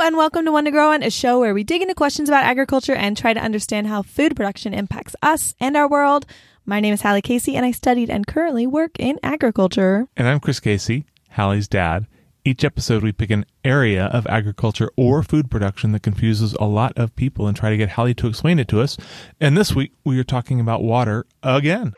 and 0.00 0.16
welcome 0.16 0.44
to 0.44 0.52
One 0.52 0.64
to 0.64 0.70
Grow 0.70 0.92
On, 0.92 1.02
a 1.02 1.10
show 1.10 1.40
where 1.40 1.52
we 1.52 1.64
dig 1.64 1.82
into 1.82 1.94
questions 1.94 2.28
about 2.28 2.44
agriculture 2.44 2.94
and 2.94 3.16
try 3.16 3.34
to 3.34 3.40
understand 3.40 3.88
how 3.88 4.02
food 4.02 4.36
production 4.36 4.72
impacts 4.72 5.16
us 5.22 5.56
and 5.58 5.76
our 5.76 5.88
world. 5.88 6.24
My 6.64 6.78
name 6.78 6.94
is 6.94 7.02
Hallie 7.02 7.20
Casey, 7.20 7.56
and 7.56 7.66
I 7.66 7.72
studied 7.72 8.08
and 8.08 8.24
currently 8.24 8.64
work 8.64 8.92
in 9.00 9.18
agriculture. 9.24 10.06
And 10.16 10.28
I'm 10.28 10.38
Chris 10.38 10.60
Casey, 10.60 11.06
Hallie's 11.30 11.66
dad. 11.66 12.06
Each 12.44 12.62
episode, 12.62 13.02
we 13.02 13.10
pick 13.10 13.30
an 13.30 13.44
area 13.64 14.04
of 14.04 14.24
agriculture 14.28 14.88
or 14.96 15.24
food 15.24 15.50
production 15.50 15.90
that 15.92 16.04
confuses 16.04 16.54
a 16.54 16.64
lot 16.64 16.96
of 16.96 17.16
people 17.16 17.48
and 17.48 17.56
try 17.56 17.70
to 17.70 17.76
get 17.76 17.90
Hallie 17.90 18.14
to 18.14 18.28
explain 18.28 18.60
it 18.60 18.68
to 18.68 18.80
us. 18.80 18.96
And 19.40 19.58
this 19.58 19.74
week, 19.74 19.92
we 20.04 20.16
are 20.20 20.24
talking 20.24 20.60
about 20.60 20.84
water 20.84 21.26
again. 21.42 21.94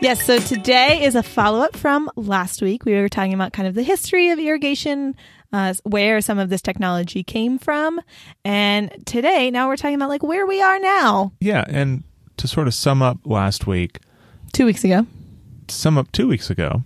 Yes, 0.00 0.24
so 0.24 0.38
today 0.38 1.02
is 1.04 1.16
a 1.16 1.24
follow 1.24 1.58
up 1.58 1.76
from 1.76 2.08
last 2.14 2.62
week. 2.62 2.84
We 2.84 2.92
were 2.94 3.08
talking 3.08 3.34
about 3.34 3.52
kind 3.52 3.66
of 3.66 3.74
the 3.74 3.82
history 3.82 4.30
of 4.30 4.38
irrigation, 4.38 5.16
uh, 5.52 5.74
where 5.82 6.20
some 6.20 6.38
of 6.38 6.50
this 6.50 6.62
technology 6.62 7.24
came 7.24 7.58
from. 7.58 8.00
And 8.44 8.92
today, 9.06 9.50
now 9.50 9.66
we're 9.66 9.76
talking 9.76 9.96
about 9.96 10.08
like 10.08 10.22
where 10.22 10.46
we 10.46 10.62
are 10.62 10.78
now. 10.78 11.32
Yeah, 11.40 11.64
and 11.66 12.04
to 12.36 12.46
sort 12.46 12.68
of 12.68 12.74
sum 12.74 13.02
up 13.02 13.18
last 13.24 13.66
week, 13.66 13.98
Two 14.52 14.66
weeks 14.66 14.84
ago. 14.84 15.04
to 15.66 15.74
sum 15.74 15.98
up 15.98 16.12
two 16.12 16.28
weeks 16.28 16.48
ago, 16.48 16.84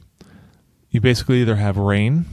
you 0.90 1.00
basically 1.02 1.42
either 1.42 1.56
have 1.56 1.76
rain 1.76 2.24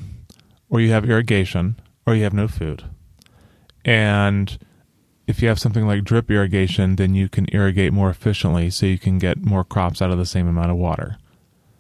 or 0.70 0.80
you 0.80 0.92
have 0.92 1.04
irrigation 1.04 1.78
or 2.08 2.16
you 2.16 2.24
have 2.24 2.34
no 2.34 2.48
food. 2.48 2.86
And 3.84 4.58
if 5.30 5.44
you 5.44 5.48
have 5.48 5.60
something 5.60 5.86
like 5.86 6.04
drip 6.04 6.32
irrigation, 6.32 6.96
then 6.96 7.14
you 7.14 7.30
can 7.30 7.46
irrigate 7.54 7.94
more 7.94 8.10
efficiently 8.10 8.72
so 8.72 8.88
you 8.88 8.98
can 8.98 9.20
get 9.20 9.46
more 9.46 9.64
crops 9.64 10.02
out 10.02 10.10
of 10.10 10.18
the 10.18 10.26
same 10.26 10.48
amount 10.48 10.72
of 10.72 10.78
water. 10.78 11.18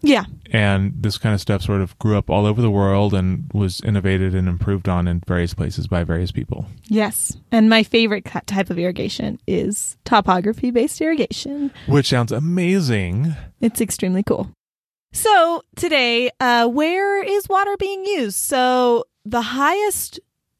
Yeah. 0.02 0.26
And 0.52 0.94
this 0.95 1.17
kind 1.17 1.34
of 1.34 1.41
stuff 1.41 1.63
sort 1.63 1.81
of 1.81 1.98
grew 1.98 2.16
up 2.16 2.30
all 2.30 2.45
over 2.45 2.62
the 2.62 2.70
world 2.70 3.16
and 3.16 3.49
was 3.52 3.81
innovated 3.81 4.35
and 4.35 4.48
improved 4.48 4.88
on 4.88 5.07
in 5.07 5.23
various 5.27 5.55
places 5.55 5.88
by 5.88 6.04
various 6.04 6.32
people. 6.32 6.68
Yes. 6.90 7.35
And 7.51 7.71
my 7.71 7.82
favorite 7.82 8.26
type 8.46 8.70
of 8.70 8.77
irrigation 8.77 9.40
is 9.48 9.98
topography 10.05 10.70
based 10.70 11.01
irrigation. 11.01 11.71
Which 11.88 12.10
sounds 12.10 12.32
amazing. 12.32 13.35
It's 13.62 13.82
extremely 13.82 14.21
cool. 14.21 14.51
So 15.12 15.63
today, 15.76 16.29
uh, 16.40 16.68
where 16.68 17.23
is 17.23 17.49
water 17.49 17.76
being 17.77 18.05
used? 18.05 18.38
So 18.38 19.05
the 19.26 19.41
highest 19.41 20.20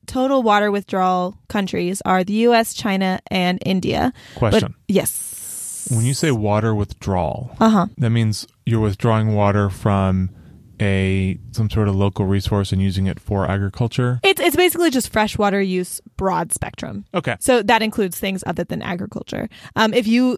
total 0.09 0.41
water 0.43 0.71
withdrawal 0.71 1.35
countries 1.47 2.02
are 2.03 2.23
the 2.23 2.33
US, 2.49 2.73
China, 2.73 3.19
and 3.29 3.59
India. 3.65 4.11
Question. 4.35 4.73
But 4.88 4.93
yes. 4.93 5.88
when 5.91 6.03
you 6.05 6.13
say 6.13 6.31
water 6.31 6.73
withdrawal, 6.73 7.51
Uh 7.59 7.69
huh. 7.69 7.85
that 7.97 8.09
means 8.09 8.47
you're 8.66 8.81
withdrawing 8.81 9.35
water 9.35 9.69
from 9.69 10.31
a 10.81 11.38
some 11.51 11.69
sort 11.69 11.88
of 11.89 11.95
local 11.95 12.25
resource 12.25 12.71
and 12.71 12.81
using 12.81 13.05
it 13.07 13.19
for 13.19 13.45
agriculture. 13.49 14.19
It's 14.23 14.41
it's 14.41 14.55
basically 14.55 14.89
just 14.89 15.11
freshwater 15.11 15.61
use 15.61 16.01
broad 16.17 16.53
spectrum. 16.53 17.05
Okay. 17.13 17.35
So 17.39 17.61
that 17.63 17.81
includes 17.81 18.17
things 18.19 18.44
other 18.47 18.63
than 18.63 18.81
agriculture. 18.81 19.49
Um, 19.75 19.94
if 19.94 20.07
you 20.07 20.38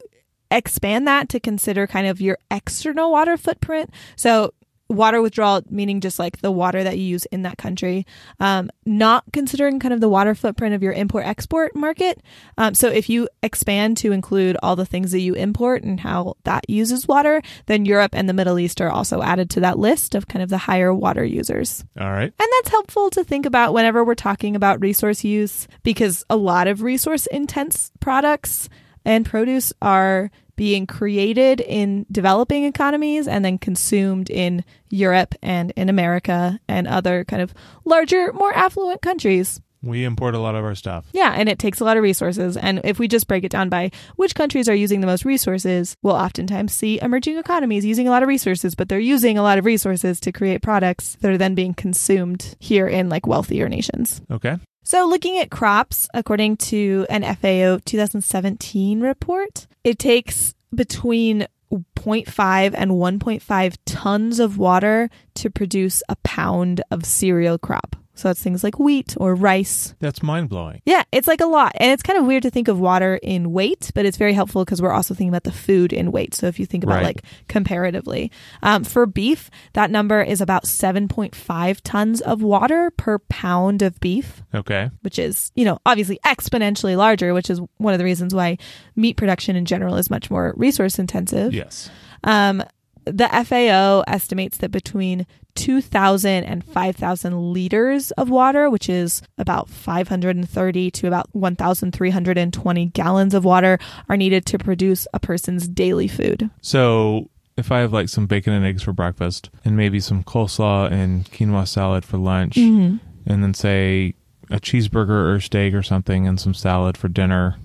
expand 0.49 1.07
that 1.07 1.29
to 1.29 1.39
consider 1.39 1.87
kind 1.87 2.07
of 2.07 2.19
your 2.19 2.37
external 2.49 3.11
water 3.11 3.37
footprint, 3.37 3.89
so 4.15 4.53
water 4.91 5.21
withdrawal 5.21 5.61
meaning 5.69 6.01
just 6.01 6.19
like 6.19 6.41
the 6.41 6.51
water 6.51 6.83
that 6.83 6.97
you 6.97 7.03
use 7.03 7.25
in 7.25 7.43
that 7.43 7.57
country, 7.57 8.05
um, 8.39 8.69
not 8.85 9.23
considering 9.33 9.79
kind 9.79 9.93
of 9.93 10.01
the 10.01 10.09
water 10.09 10.35
footprint 10.35 10.75
of 10.75 10.83
your 10.83 10.93
import 10.93 11.25
export 11.25 11.75
market. 11.75 12.21
Um, 12.57 12.73
so 12.73 12.89
if 12.89 13.09
you 13.09 13.29
expand 13.41 13.97
to 13.97 14.11
include 14.11 14.57
all 14.61 14.75
the 14.75 14.85
things 14.85 15.11
that 15.11 15.19
you 15.19 15.33
import 15.33 15.83
and 15.83 15.99
how 15.99 16.35
that 16.43 16.69
uses 16.69 17.07
water, 17.07 17.41
then 17.65 17.85
Europe 17.85 18.13
and 18.13 18.27
the 18.27 18.33
Middle 18.33 18.59
East 18.59 18.81
are 18.81 18.89
also 18.89 19.21
added 19.21 19.49
to 19.51 19.59
that 19.61 19.79
list 19.79 20.15
of 20.15 20.27
kind 20.27 20.43
of 20.43 20.49
the 20.49 20.57
higher 20.57 20.93
water 20.93 21.23
users. 21.23 21.83
All 21.99 22.11
right. 22.11 22.23
And 22.23 22.33
that's 22.37 22.69
helpful 22.69 23.09
to 23.11 23.23
think 23.23 23.45
about 23.45 23.73
whenever 23.73 24.03
we're 24.03 24.15
talking 24.15 24.55
about 24.55 24.81
resource 24.81 25.23
use 25.23 25.67
because 25.83 26.23
a 26.29 26.35
lot 26.35 26.67
of 26.67 26.81
resource 26.81 27.25
intense 27.27 27.91
products 27.99 28.69
and 29.05 29.25
produce 29.25 29.73
are 29.81 30.31
being 30.55 30.85
created 30.85 31.59
in 31.59 32.05
developing 32.11 32.65
economies 32.65 33.27
and 33.27 33.43
then 33.43 33.57
consumed 33.57 34.29
in 34.29 34.63
Europe 34.89 35.33
and 35.41 35.71
in 35.75 35.89
America 35.89 36.59
and 36.67 36.87
other 36.87 37.23
kind 37.23 37.41
of 37.41 37.53
larger, 37.83 38.31
more 38.33 38.53
affluent 38.53 39.01
countries. 39.01 39.59
We 39.83 40.03
import 40.03 40.35
a 40.35 40.39
lot 40.39 40.53
of 40.53 40.63
our 40.63 40.75
stuff. 40.75 41.07
Yeah, 41.11 41.33
and 41.35 41.49
it 41.49 41.57
takes 41.57 41.79
a 41.79 41.83
lot 41.83 41.97
of 41.97 42.03
resources. 42.03 42.55
And 42.55 42.81
if 42.83 42.99
we 42.99 43.07
just 43.07 43.27
break 43.27 43.43
it 43.43 43.51
down 43.51 43.69
by 43.69 43.89
which 44.15 44.35
countries 44.35 44.69
are 44.69 44.75
using 44.75 45.01
the 45.01 45.07
most 45.07 45.25
resources, 45.25 45.97
we'll 46.03 46.13
oftentimes 46.13 46.71
see 46.73 46.99
emerging 47.01 47.37
economies 47.37 47.83
using 47.83 48.07
a 48.07 48.11
lot 48.11 48.21
of 48.21 48.29
resources, 48.29 48.75
but 48.75 48.89
they're 48.89 48.99
using 48.99 49.39
a 49.39 49.43
lot 49.43 49.57
of 49.57 49.65
resources 49.65 50.19
to 50.19 50.31
create 50.31 50.61
products 50.61 51.17
that 51.21 51.31
are 51.31 51.37
then 51.37 51.55
being 51.55 51.73
consumed 51.73 52.55
here 52.59 52.87
in 52.87 53.09
like 53.09 53.25
wealthier 53.25 53.67
nations. 53.67 54.21
Okay. 54.29 54.57
So, 54.83 55.07
looking 55.07 55.37
at 55.37 55.51
crops, 55.51 56.07
according 56.13 56.57
to 56.57 57.05
an 57.09 57.23
FAO 57.23 57.79
2017 57.85 58.99
report, 59.01 59.67
it 59.83 59.99
takes 59.99 60.55
between 60.73 61.45
0.5 61.71 62.73
and 62.75 62.91
1.5 62.91 63.77
tons 63.85 64.39
of 64.39 64.57
water 64.57 65.09
to 65.35 65.49
produce 65.49 66.01
a 66.09 66.15
pound 66.23 66.81
of 66.89 67.05
cereal 67.05 67.57
crop. 67.57 67.95
So 68.13 68.27
that's 68.29 68.41
things 68.43 68.63
like 68.63 68.77
wheat 68.77 69.15
or 69.17 69.33
rice. 69.35 69.95
That's 69.99 70.21
mind 70.21 70.49
blowing. 70.49 70.81
Yeah, 70.85 71.03
it's 71.11 71.27
like 71.27 71.41
a 71.41 71.45
lot. 71.45 71.71
And 71.75 71.91
it's 71.91 72.03
kind 72.03 72.19
of 72.19 72.25
weird 72.25 72.43
to 72.43 72.49
think 72.49 72.67
of 72.67 72.79
water 72.79 73.19
in 73.23 73.51
weight, 73.53 73.89
but 73.95 74.05
it's 74.05 74.17
very 74.17 74.33
helpful 74.33 74.63
because 74.65 74.81
we're 74.81 74.91
also 74.91 75.13
thinking 75.13 75.29
about 75.29 75.43
the 75.43 75.51
food 75.51 75.93
in 75.93 76.11
weight. 76.11 76.35
So 76.35 76.47
if 76.47 76.59
you 76.59 76.65
think 76.65 76.83
about 76.83 76.95
Right. 76.95 77.03
like 77.05 77.23
comparatively, 77.47 78.31
um, 78.63 78.83
for 78.83 79.05
beef, 79.05 79.49
that 79.73 79.89
number 79.91 80.21
is 80.21 80.41
about 80.41 80.67
7.5 80.67 81.81
tons 81.83 82.21
of 82.21 82.41
water 82.41 82.91
per 82.91 83.19
pound 83.19 83.81
of 83.81 83.99
beef 83.99 84.43
Okay. 84.53 84.89
which 85.01 85.17
is, 85.17 85.51
you 85.55 85.65
know, 85.65 85.79
obviously 85.85 86.19
exponentially 86.25 86.97
larger, 86.97 87.33
which 87.33 87.49
is 87.49 87.61
one 87.77 87.93
of 87.93 87.97
the 87.97 88.05
reasons 88.05 88.33
why 88.35 88.57
meat 88.95 89.15
production 89.17 89.55
in 89.55 89.65
general 89.65 89.95
is 89.95 90.09
much 90.09 90.29
more 90.29 90.53
resource 90.57 90.99
intensive. 90.99 91.53
Yes. 91.53 91.89
Um, 92.23 92.63
the 93.05 93.27
FAO 93.27 94.03
estimates 94.07 94.57
that 94.57 94.71
between 94.71 95.25
2,000 95.55 96.43
and 96.45 96.63
5,000 96.63 97.53
liters 97.53 98.11
of 98.11 98.29
water, 98.29 98.69
which 98.69 98.87
is 98.87 99.21
about 99.37 99.69
530 99.69 100.91
to 100.91 101.07
about 101.07 101.27
1,320 101.33 102.85
gallons 102.87 103.33
of 103.33 103.43
water, 103.43 103.77
are 104.07 104.17
needed 104.17 104.45
to 104.45 104.57
produce 104.57 105.07
a 105.13 105.19
person's 105.19 105.67
daily 105.67 106.07
food. 106.07 106.49
So 106.61 107.29
if 107.57 107.71
I 107.71 107.79
have 107.79 107.91
like 107.91 108.07
some 108.09 108.27
bacon 108.27 108.53
and 108.53 108.65
eggs 108.65 108.83
for 108.83 108.93
breakfast 108.93 109.49
and 109.65 109.75
maybe 109.75 109.99
some 109.99 110.23
coleslaw 110.23 110.89
and 110.91 111.25
quinoa 111.25 111.67
salad 111.67 112.05
for 112.05 112.17
lunch 112.17 112.55
Mm-hmm. 112.55 112.97
and 113.25 113.43
then 113.43 113.53
say 113.53 114.13
a 114.49 114.59
cheeseburger 114.59 115.33
or 115.33 115.39
steak 115.39 115.73
or 115.73 115.83
something 115.83 116.27
and 116.27 116.39
some 116.39 116.53
salad 116.53 116.97
for 116.97 117.07
dinner, 117.07 117.57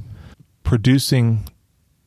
producing 0.65 1.49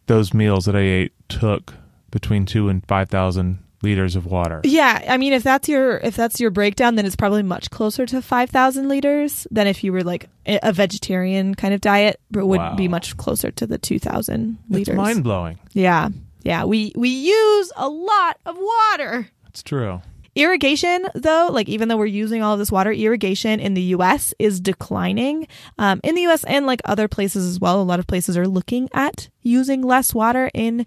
those 0.08 0.34
meals 0.34 0.66
that 0.66 0.76
I 0.76 0.80
ate 0.80 1.14
took 1.30 1.76
between 2.12 2.46
two 2.46 2.70
and 2.70 2.86
five 2.88 3.10
thousand 3.10 3.60
liters 3.82 4.16
of 4.18 4.26
water. 4.26 4.60
Yeah, 4.66 5.06
I 5.08 5.16
mean, 5.18 5.32
if 5.32 5.42
that's 5.44 5.70
your 5.70 5.98
if 6.00 6.16
that's 6.16 6.40
your 6.40 6.52
breakdown, 6.52 6.96
then 6.96 7.06
it's 7.06 7.16
probably 7.16 7.44
much 7.44 7.70
closer 7.72 8.06
to 8.08 8.22
five 8.22 8.50
thousand 8.50 8.90
liters 8.90 9.48
than 9.52 9.68
if 9.68 9.84
you 9.84 9.94
were 9.94 10.04
like 10.04 10.30
a 10.46 10.74
vegetarian 10.74 11.56
kind 11.56 11.74
of 11.74 11.82
diet, 11.82 12.20
but 12.32 12.46
would 12.46 12.60
Wow. 12.60 12.76
be 12.76 12.88
much 12.88 13.16
closer 13.18 13.52
to 13.52 13.66
the 13.66 13.78
two 13.78 14.00
thousand 14.00 14.58
It's 14.70 14.72
liters. 14.90 14.96
mind 14.98 15.24
blowing. 15.24 15.60
yeah, 15.74 16.10
yeah, 16.44 16.66
we 16.66 16.92
we 16.96 17.10
use 17.10 17.72
a 17.78 17.88
lot 17.88 18.38
of 18.46 18.58
water. 18.58 19.30
That's 19.46 19.64
true. 19.64 20.02
Irrigation, 20.36 21.06
though, 21.16 21.50
like 21.52 21.68
even 21.68 21.88
though 21.90 21.98
we're 21.98 22.06
using 22.06 22.42
all 22.44 22.54
of 22.54 22.60
this 22.60 22.72
water, 22.72 22.92
irrigation 22.94 23.60
in 23.60 23.74
the 23.74 23.82
U.S. 23.98 24.34
is 24.40 24.60
declining. 24.62 25.48
Um, 25.78 26.00
in 26.04 26.16
the 26.16 26.22
U.S. 26.24 26.44
and 26.46 26.66
like 26.66 26.80
other 26.86 27.08
places 27.10 27.46
as 27.46 27.60
well, 27.60 27.82
a 27.82 27.84
lot 27.84 28.00
of 28.00 28.08
places 28.08 28.38
are 28.38 28.48
looking 28.48 28.90
at 28.94 29.28
using 29.42 29.82
less 29.82 30.14
water 30.14 30.50
in 30.54 30.86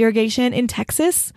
irrigation. 0.00 0.52
In 0.52 0.66
Texas, 0.66 1.32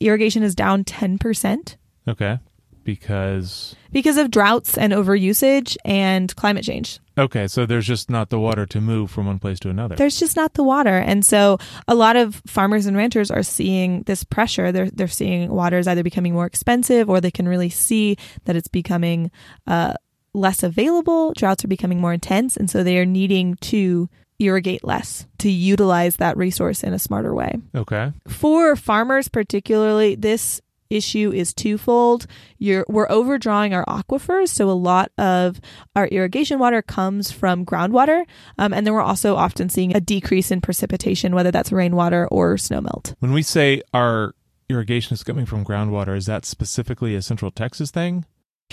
irrigation 0.00 0.42
is 0.42 0.54
down 0.54 0.84
ten 0.84 1.18
percent 1.18 1.76
Okay. 2.06 2.38
Because 2.84 3.74
because 3.92 4.18
of 4.18 4.30
droughts 4.30 4.76
and 4.76 4.92
overusage 4.92 5.76
and 5.86 6.34
climate 6.36 6.64
change. 6.64 7.00
okay, 7.16 7.48
so 7.48 7.64
there's 7.64 7.86
just 7.86 8.10
not 8.10 8.28
the 8.28 8.38
water 8.38 8.66
to 8.66 8.78
move 8.80 9.10
from 9.10 9.24
one 9.24 9.38
place 9.38 9.58
to 9.60 9.70
another. 9.70 9.96
There's 9.96 10.18
just 10.20 10.36
not 10.36 10.52
the 10.52 10.62
water, 10.62 10.98
and 10.98 11.24
so 11.24 11.56
a 11.88 11.94
lot 11.94 12.16
of 12.16 12.42
farmers 12.46 12.84
and 12.84 12.94
ranchers 12.94 13.30
are 13.30 13.42
seeing 13.42 14.02
this 14.02 14.22
pressure. 14.22 14.70
They're 14.70 14.90
they're 14.90 15.08
seeing 15.08 15.50
water 15.50 15.78
is 15.78 15.88
either 15.88 16.02
becoming 16.02 16.34
more 16.34 16.44
expensive, 16.44 17.08
or 17.08 17.22
they 17.22 17.30
can 17.30 17.48
really 17.48 17.70
see 17.70 18.18
that 18.44 18.54
it's 18.54 18.68
becoming 18.68 19.30
uh, 19.66 19.94
less 20.34 20.62
available. 20.62 21.32
Droughts 21.32 21.64
are 21.64 21.68
becoming 21.68 22.02
more 22.02 22.12
intense, 22.12 22.54
and 22.54 22.68
so 22.68 22.82
they 22.82 22.98
are 22.98 23.06
needing 23.06 23.54
to 23.62 24.10
irrigate 24.44 24.84
less 24.84 25.26
to 25.38 25.50
utilize 25.50 26.16
that 26.16 26.36
resource 26.36 26.82
in 26.82 26.92
a 26.92 26.98
smarter 26.98 27.34
way. 27.34 27.56
Okay. 27.74 28.12
For 28.28 28.76
farmers, 28.76 29.28
particularly, 29.28 30.14
this 30.14 30.60
issue 30.90 31.32
is 31.34 31.52
twofold. 31.52 32.26
You're, 32.58 32.84
we're 32.88 33.10
overdrawing 33.10 33.74
our 33.74 33.84
aquifers, 33.86 34.48
so 34.48 34.70
a 34.70 34.72
lot 34.72 35.10
of 35.18 35.60
our 35.96 36.06
irrigation 36.06 36.58
water 36.58 36.82
comes 36.82 37.30
from 37.30 37.64
groundwater, 37.64 38.24
um, 38.58 38.72
and 38.72 38.86
then 38.86 38.94
we're 38.94 39.00
also 39.00 39.36
often 39.36 39.68
seeing 39.68 39.96
a 39.96 40.00
decrease 40.00 40.50
in 40.50 40.60
precipitation, 40.60 41.34
whether 41.34 41.50
that's 41.50 41.72
rainwater 41.72 42.28
or 42.28 42.54
snowmelt. 42.56 43.14
When 43.20 43.32
we 43.32 43.42
say 43.42 43.82
our 43.92 44.34
irrigation 44.68 45.14
is 45.14 45.24
coming 45.24 45.46
from 45.46 45.64
groundwater, 45.64 46.16
is 46.16 46.26
that 46.26 46.44
specifically 46.44 47.14
a 47.14 47.22
Central 47.22 47.50
Texas 47.50 47.90
thing? 47.90 48.24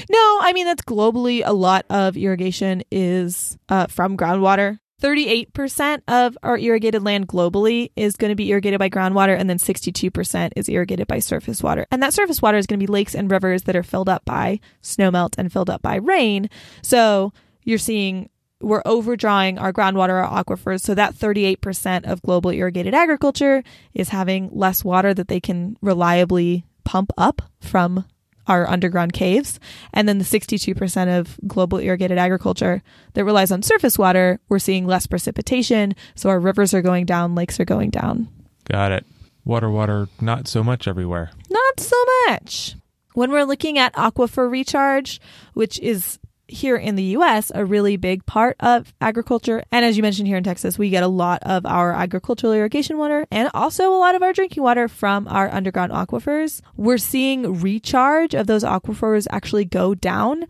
No, 0.09 0.39
I 0.41 0.53
mean 0.53 0.65
that's 0.65 0.83
globally 0.83 1.41
a 1.45 1.53
lot 1.53 1.85
of 1.89 2.15
irrigation 2.15 2.81
is 2.91 3.57
uh, 3.69 3.87
from 3.87 4.17
groundwater. 4.17 4.79
38% 5.01 6.01
of 6.07 6.37
our 6.43 6.57
irrigated 6.57 7.03
land 7.03 7.27
globally 7.27 7.91
is 7.95 8.15
going 8.15 8.29
to 8.29 8.35
be 8.35 8.49
irrigated 8.49 8.79
by 8.79 8.89
groundwater, 8.89 9.37
and 9.37 9.49
then 9.49 9.57
62% 9.57 10.51
is 10.55 10.69
irrigated 10.69 11.07
by 11.07 11.19
surface 11.19 11.63
water. 11.63 11.85
And 11.91 12.01
that 12.03 12.13
surface 12.13 12.41
water 12.41 12.57
is 12.57 12.67
going 12.67 12.79
to 12.79 12.85
be 12.85 12.91
lakes 12.91 13.15
and 13.15 13.29
rivers 13.29 13.63
that 13.63 13.75
are 13.75 13.83
filled 13.83 14.09
up 14.09 14.23
by 14.25 14.59
snowmelt 14.81 15.33
and 15.37 15.51
filled 15.51 15.69
up 15.69 15.81
by 15.81 15.95
rain. 15.95 16.49
So 16.83 17.33
you're 17.63 17.77
seeing 17.77 18.29
we're 18.61 18.83
overdrawing 18.85 19.57
our 19.57 19.73
groundwater, 19.73 20.23
our 20.23 20.43
aquifers. 20.43 20.81
So 20.81 20.93
that 20.93 21.15
38% 21.15 22.05
of 22.05 22.21
global 22.21 22.51
irrigated 22.51 22.93
agriculture 22.93 23.63
is 23.93 24.09
having 24.09 24.49
less 24.51 24.83
water 24.83 25.13
that 25.15 25.27
they 25.27 25.39
can 25.39 25.77
reliably 25.81 26.65
pump 26.83 27.11
up 27.17 27.41
from 27.59 28.05
our 28.51 28.69
underground 28.69 29.13
caves. 29.13 29.59
And 29.93 30.07
then 30.07 30.17
the 30.17 30.25
62% 30.25 31.19
of 31.19 31.39
global 31.47 31.77
irrigated 31.79 32.17
agriculture 32.17 32.83
that 33.13 33.23
relies 33.23 33.51
on 33.51 33.63
surface 33.63 33.97
water, 33.97 34.39
we're 34.49 34.59
seeing 34.59 34.85
less 34.85 35.07
precipitation. 35.07 35.95
So 36.15 36.29
our 36.29 36.39
rivers 36.39 36.73
are 36.73 36.81
going 36.81 37.05
down, 37.05 37.33
lakes 37.33 37.59
are 37.59 37.65
going 37.65 37.89
down. 37.89 38.27
Got 38.65 38.91
it. 38.91 39.05
Water, 39.45 39.69
water, 39.69 40.07
not 40.19 40.47
so 40.47 40.63
much 40.63 40.87
everywhere. 40.87 41.31
Not 41.49 41.79
so 41.79 41.95
much. 42.27 42.75
When 43.13 43.31
we're 43.31 43.45
looking 43.45 43.77
at 43.77 43.93
aquifer 43.93 44.49
recharge, 44.49 45.19
which 45.53 45.79
is 45.79 46.19
here 46.51 46.75
in 46.75 46.95
the 46.95 47.03
US 47.03 47.51
a 47.55 47.65
really 47.65 47.97
big 47.97 48.25
part 48.25 48.55
of 48.59 48.93
agriculture. 49.01 49.63
And 49.71 49.85
as 49.85 49.97
you 49.97 50.03
mentioned 50.03 50.27
here 50.27 50.37
in 50.37 50.43
Texas, 50.43 50.77
we 50.77 50.89
get 50.89 51.03
a 51.03 51.07
lot 51.07 51.41
of 51.43 51.65
our 51.65 51.93
agricultural 51.93 52.53
irrigation 52.53 52.97
water 52.97 53.25
and 53.31 53.49
also 53.53 53.93
a 53.93 53.97
lot 53.97 54.15
of 54.15 54.21
our 54.21 54.33
drinking 54.33 54.63
water 54.63 54.87
from 54.87 55.27
our 55.27 55.49
underground 55.49 55.91
aquifers. 55.91 56.61
We're 56.75 56.97
seeing 56.97 57.61
recharge 57.61 58.33
of 58.33 58.47
those 58.47 58.63
aquifers 58.63 59.27
actually 59.31 59.65
go 59.65 59.95
down. 59.95 60.45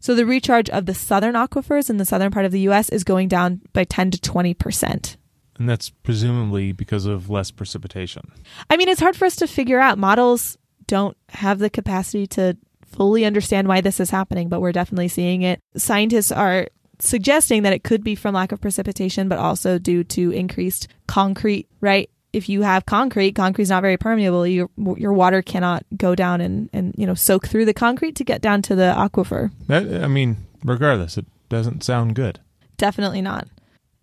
So 0.00 0.14
the 0.14 0.26
recharge 0.26 0.70
of 0.70 0.86
the 0.86 0.94
southern 0.94 1.34
aquifers 1.34 1.90
in 1.90 1.96
the 1.96 2.04
southern 2.04 2.30
part 2.30 2.44
of 2.44 2.52
the 2.52 2.68
US 2.68 2.88
is 2.90 3.04
going 3.04 3.28
down 3.28 3.62
by 3.72 3.84
10 3.84 4.12
to 4.12 4.18
20%. 4.18 5.16
And 5.58 5.68
that's 5.68 5.88
presumably 5.88 6.72
because 6.72 7.06
of 7.06 7.30
less 7.30 7.50
precipitation. 7.50 8.30
I 8.68 8.76
mean, 8.76 8.88
it's 8.88 9.00
hard 9.00 9.16
for 9.16 9.24
us 9.24 9.36
to 9.36 9.46
figure 9.46 9.80
out. 9.80 9.98
Models 9.98 10.58
don't 10.86 11.16
have 11.30 11.58
the 11.58 11.70
capacity 11.70 12.26
to 12.28 12.56
fully 12.96 13.24
understand 13.24 13.68
why 13.68 13.80
this 13.80 14.00
is 14.00 14.10
happening, 14.10 14.48
but 14.48 14.60
we're 14.60 14.72
definitely 14.72 15.08
seeing 15.08 15.42
it. 15.42 15.60
Scientists 15.76 16.32
are 16.32 16.68
suggesting 16.98 17.62
that 17.62 17.72
it 17.72 17.84
could 17.84 18.02
be 18.02 18.14
from 18.14 18.34
lack 18.34 18.52
of 18.52 18.60
precipitation, 18.60 19.28
but 19.28 19.38
also 19.38 19.78
due 19.78 20.02
to 20.04 20.30
increased 20.30 20.88
concrete, 21.06 21.68
right? 21.80 22.10
If 22.32 22.48
you 22.48 22.62
have 22.62 22.86
concrete, 22.86 23.32
concrete's 23.32 23.70
not 23.70 23.82
very 23.82 23.96
permeable. 23.96 24.46
Your 24.46 24.68
your 24.76 25.12
water 25.12 25.40
cannot 25.40 25.84
go 25.96 26.14
down 26.14 26.40
and, 26.40 26.68
and 26.72 26.94
you 26.98 27.06
know 27.06 27.14
soak 27.14 27.46
through 27.46 27.64
the 27.64 27.72
concrete 27.72 28.16
to 28.16 28.24
get 28.24 28.42
down 28.42 28.62
to 28.62 28.74
the 28.74 28.92
aquifer. 28.94 29.50
That, 29.68 30.04
I 30.04 30.06
mean, 30.06 30.36
regardless, 30.62 31.16
it 31.16 31.24
doesn't 31.48 31.82
sound 31.82 32.14
good. 32.14 32.40
Definitely 32.76 33.22
not. 33.22 33.48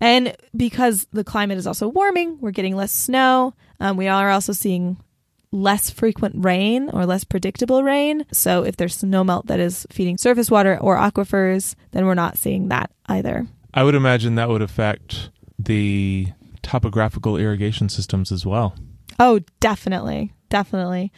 And 0.00 0.36
because 0.56 1.06
the 1.12 1.22
climate 1.22 1.58
is 1.58 1.66
also 1.66 1.88
warming, 1.88 2.38
we're 2.40 2.50
getting 2.50 2.74
less 2.74 2.92
snow. 2.92 3.54
Um, 3.78 3.96
we 3.96 4.08
are 4.08 4.30
also 4.30 4.52
seeing 4.52 4.96
less 5.54 5.88
frequent 5.88 6.34
rain 6.36 6.90
or 6.92 7.06
less 7.06 7.24
predictable 7.24 7.82
rain. 7.82 8.26
So 8.32 8.64
if 8.64 8.76
there's 8.76 9.00
snowmelt 9.00 9.46
that 9.46 9.60
is 9.60 9.86
feeding 9.90 10.18
surface 10.18 10.50
water 10.50 10.76
or 10.80 10.96
aquifers, 10.96 11.74
then 11.92 12.06
we're 12.06 12.14
not 12.14 12.36
seeing 12.36 12.68
that 12.68 12.90
either. 13.06 13.46
I 13.72 13.84
would 13.84 13.94
imagine 13.94 14.34
that 14.34 14.48
would 14.48 14.62
affect 14.62 15.30
the 15.58 16.28
topographical 16.62 17.36
irrigation 17.36 17.88
systems 17.88 18.32
as 18.32 18.44
well. 18.44 18.74
Oh, 19.18 19.40
definitely. 19.60 20.32
Definitely. 20.50 21.12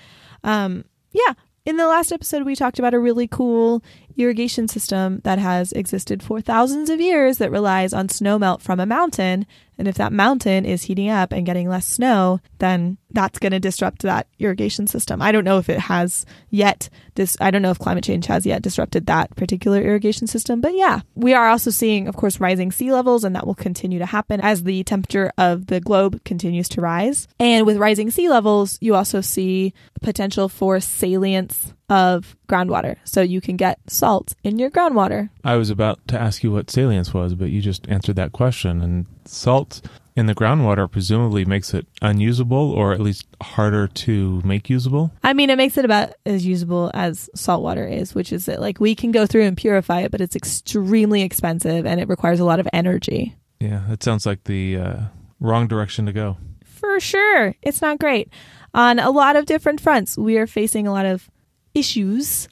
Um, 0.44 0.84
yeah. 1.12 1.32
In 1.64 1.78
the 1.78 1.88
last 1.88 2.12
episode, 2.12 2.44
we 2.44 2.54
talked 2.54 2.78
about 2.78 2.94
a 2.94 2.98
really 2.98 3.26
cool 3.26 3.82
irrigation 4.16 4.68
system 4.68 5.20
that 5.24 5.38
has 5.38 5.72
existed 5.72 6.22
for 6.22 6.40
thousands 6.40 6.90
of 6.90 7.00
years 7.00 7.38
that 7.38 7.50
relies 7.50 7.92
on 7.92 8.08
snowmelt 8.08 8.60
from 8.60 8.78
a 8.78 8.86
mountain 8.86 9.46
and 9.78 9.88
if 9.88 9.96
that 9.96 10.12
mountain 10.12 10.64
is 10.64 10.84
heating 10.84 11.10
up 11.10 11.32
and 11.32 11.46
getting 11.46 11.68
less 11.68 11.86
snow, 11.86 12.40
then 12.58 12.98
that's 13.10 13.38
going 13.38 13.52
to 13.52 13.60
disrupt 13.60 14.02
that 14.02 14.26
irrigation 14.38 14.86
system. 14.86 15.22
I 15.22 15.32
don't 15.32 15.44
know 15.44 15.58
if 15.58 15.68
it 15.68 15.78
has 15.78 16.24
yet 16.50 16.88
this 17.14 17.36
I 17.40 17.50
don't 17.50 17.62
know 17.62 17.70
if 17.70 17.78
climate 17.78 18.04
change 18.04 18.26
has 18.26 18.46
yet 18.46 18.62
disrupted 18.62 19.06
that 19.06 19.34
particular 19.36 19.80
irrigation 19.80 20.26
system, 20.26 20.60
but 20.60 20.74
yeah. 20.74 21.00
We 21.14 21.34
are 21.34 21.48
also 21.48 21.70
seeing 21.70 22.08
of 22.08 22.16
course 22.16 22.40
rising 22.40 22.72
sea 22.72 22.92
levels 22.92 23.24
and 23.24 23.34
that 23.36 23.46
will 23.46 23.54
continue 23.54 23.98
to 23.98 24.06
happen 24.06 24.40
as 24.40 24.62
the 24.62 24.84
temperature 24.84 25.32
of 25.38 25.66
the 25.66 25.80
globe 25.80 26.24
continues 26.24 26.68
to 26.70 26.80
rise. 26.80 27.28
And 27.38 27.66
with 27.66 27.78
rising 27.78 28.10
sea 28.10 28.28
levels, 28.28 28.78
you 28.80 28.94
also 28.94 29.20
see 29.20 29.74
potential 30.02 30.48
for 30.48 30.80
salience 30.80 31.74
of 31.88 32.36
groundwater. 32.48 32.96
So 33.04 33.20
you 33.20 33.40
can 33.40 33.56
get 33.56 33.78
salt 33.86 34.34
in 34.42 34.58
your 34.58 34.70
groundwater. 34.70 35.30
I 35.44 35.56
was 35.56 35.70
about 35.70 36.06
to 36.08 36.20
ask 36.20 36.42
you 36.42 36.50
what 36.52 36.70
salience 36.70 37.14
was, 37.14 37.34
but 37.34 37.50
you 37.50 37.60
just 37.60 37.88
answered 37.88 38.16
that 38.16 38.32
question. 38.32 38.82
And 38.82 39.06
salt 39.24 39.80
in 40.16 40.26
the 40.26 40.34
groundwater 40.34 40.90
presumably 40.90 41.44
makes 41.44 41.74
it 41.74 41.86
unusable 42.00 42.72
or 42.72 42.92
at 42.92 43.00
least 43.00 43.26
harder 43.42 43.86
to 43.86 44.40
make 44.44 44.70
usable. 44.70 45.12
I 45.22 45.34
mean, 45.34 45.50
it 45.50 45.56
makes 45.56 45.76
it 45.76 45.84
about 45.84 46.14
as 46.24 46.46
usable 46.46 46.90
as 46.94 47.28
salt 47.34 47.62
water 47.62 47.86
is, 47.86 48.14
which 48.14 48.32
is 48.32 48.46
that 48.46 48.60
like 48.60 48.80
we 48.80 48.94
can 48.94 49.12
go 49.12 49.26
through 49.26 49.42
and 49.42 49.56
purify 49.56 50.00
it, 50.00 50.10
but 50.10 50.20
it's 50.20 50.34
extremely 50.34 51.22
expensive 51.22 51.86
and 51.86 52.00
it 52.00 52.08
requires 52.08 52.40
a 52.40 52.44
lot 52.44 52.60
of 52.60 52.68
energy. 52.72 53.36
Yeah, 53.60 53.84
that 53.88 54.02
sounds 54.02 54.26
like 54.26 54.44
the 54.44 54.76
uh, 54.76 55.00
wrong 55.38 55.68
direction 55.68 56.06
to 56.06 56.12
go. 56.12 56.38
For 56.64 56.98
sure. 56.98 57.54
It's 57.62 57.82
not 57.82 57.98
great. 57.98 58.30
On 58.74 58.98
a 58.98 59.10
lot 59.10 59.36
of 59.36 59.46
different 59.46 59.80
fronts, 59.80 60.18
we 60.18 60.36
are 60.36 60.46
facing 60.46 60.86
a 60.86 60.92
lot 60.92 61.06
of 61.06 61.30
issues 61.76 62.48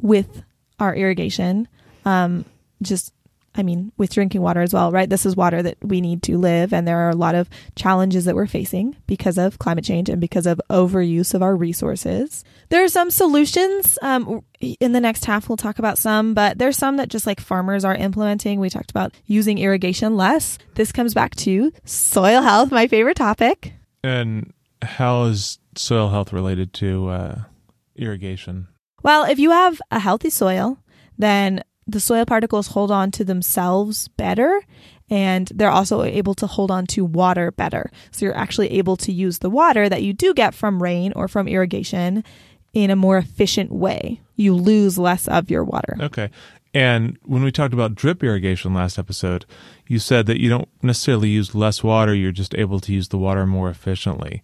with 0.00 0.42
our 0.78 0.94
irrigation. 0.94 1.68
Um, 2.04 2.44
just 2.80 3.12
I 3.58 3.64
mean, 3.64 3.90
with 3.96 4.12
drinking 4.12 4.40
water 4.40 4.60
as 4.60 4.72
well, 4.72 4.92
right? 4.92 5.10
This 5.10 5.26
is 5.26 5.34
water 5.34 5.60
that 5.62 5.78
we 5.82 6.00
need 6.00 6.22
to 6.24 6.38
live. 6.38 6.72
And 6.72 6.86
there 6.86 6.98
are 6.98 7.10
a 7.10 7.16
lot 7.16 7.34
of 7.34 7.50
challenges 7.74 8.24
that 8.24 8.36
we're 8.36 8.46
facing 8.46 8.94
because 9.08 9.36
of 9.36 9.58
climate 9.58 9.84
change 9.84 10.08
and 10.08 10.20
because 10.20 10.46
of 10.46 10.60
overuse 10.70 11.34
of 11.34 11.42
our 11.42 11.56
resources. 11.56 12.44
There 12.68 12.84
are 12.84 12.88
some 12.88 13.10
solutions. 13.10 13.98
Um, 14.00 14.44
in 14.60 14.92
the 14.92 15.00
next 15.00 15.24
half, 15.24 15.48
we'll 15.48 15.56
talk 15.56 15.80
about 15.80 15.98
some, 15.98 16.34
but 16.34 16.58
there's 16.58 16.76
some 16.76 16.98
that 16.98 17.08
just 17.08 17.26
like 17.26 17.40
farmers 17.40 17.84
are 17.84 17.96
implementing. 17.96 18.60
We 18.60 18.70
talked 18.70 18.92
about 18.92 19.12
using 19.26 19.58
irrigation 19.58 20.16
less. 20.16 20.58
This 20.74 20.92
comes 20.92 21.12
back 21.12 21.34
to 21.36 21.72
soil 21.84 22.42
health, 22.42 22.70
my 22.70 22.86
favorite 22.86 23.16
topic. 23.16 23.72
And 24.04 24.52
how 24.82 25.24
is 25.24 25.58
soil 25.74 26.10
health 26.10 26.32
related 26.32 26.72
to 26.74 27.08
uh, 27.08 27.38
irrigation? 27.98 28.68
Well, 29.02 29.24
if 29.24 29.38
you 29.38 29.50
have 29.50 29.80
a 29.90 29.98
healthy 29.98 30.30
soil, 30.30 30.78
then 31.16 31.62
the 31.86 32.00
soil 32.00 32.26
particles 32.26 32.68
hold 32.68 32.90
on 32.90 33.10
to 33.12 33.24
themselves 33.24 34.08
better 34.08 34.62
and 35.10 35.50
they're 35.54 35.70
also 35.70 36.02
able 36.02 36.34
to 36.34 36.46
hold 36.46 36.70
on 36.70 36.86
to 36.86 37.04
water 37.04 37.50
better. 37.50 37.90
So 38.10 38.26
you're 38.26 38.36
actually 38.36 38.72
able 38.72 38.96
to 38.98 39.12
use 39.12 39.38
the 39.38 39.50
water 39.50 39.88
that 39.88 40.02
you 40.02 40.12
do 40.12 40.34
get 40.34 40.54
from 40.54 40.82
rain 40.82 41.12
or 41.16 41.28
from 41.28 41.48
irrigation 41.48 42.24
in 42.74 42.90
a 42.90 42.96
more 42.96 43.16
efficient 43.16 43.72
way. 43.72 44.20
You 44.36 44.54
lose 44.54 44.98
less 44.98 45.26
of 45.26 45.50
your 45.50 45.64
water. 45.64 45.96
Okay. 46.00 46.30
And 46.74 47.16
when 47.24 47.42
we 47.42 47.50
talked 47.50 47.72
about 47.72 47.94
drip 47.94 48.22
irrigation 48.22 48.74
last 48.74 48.98
episode, 48.98 49.46
you 49.86 49.98
said 49.98 50.26
that 50.26 50.40
you 50.40 50.50
don't 50.50 50.68
necessarily 50.82 51.30
use 51.30 51.54
less 51.54 51.82
water, 51.82 52.14
you're 52.14 52.30
just 52.30 52.54
able 52.54 52.78
to 52.80 52.92
use 52.92 53.08
the 53.08 53.18
water 53.18 53.46
more 53.46 53.70
efficiently. 53.70 54.42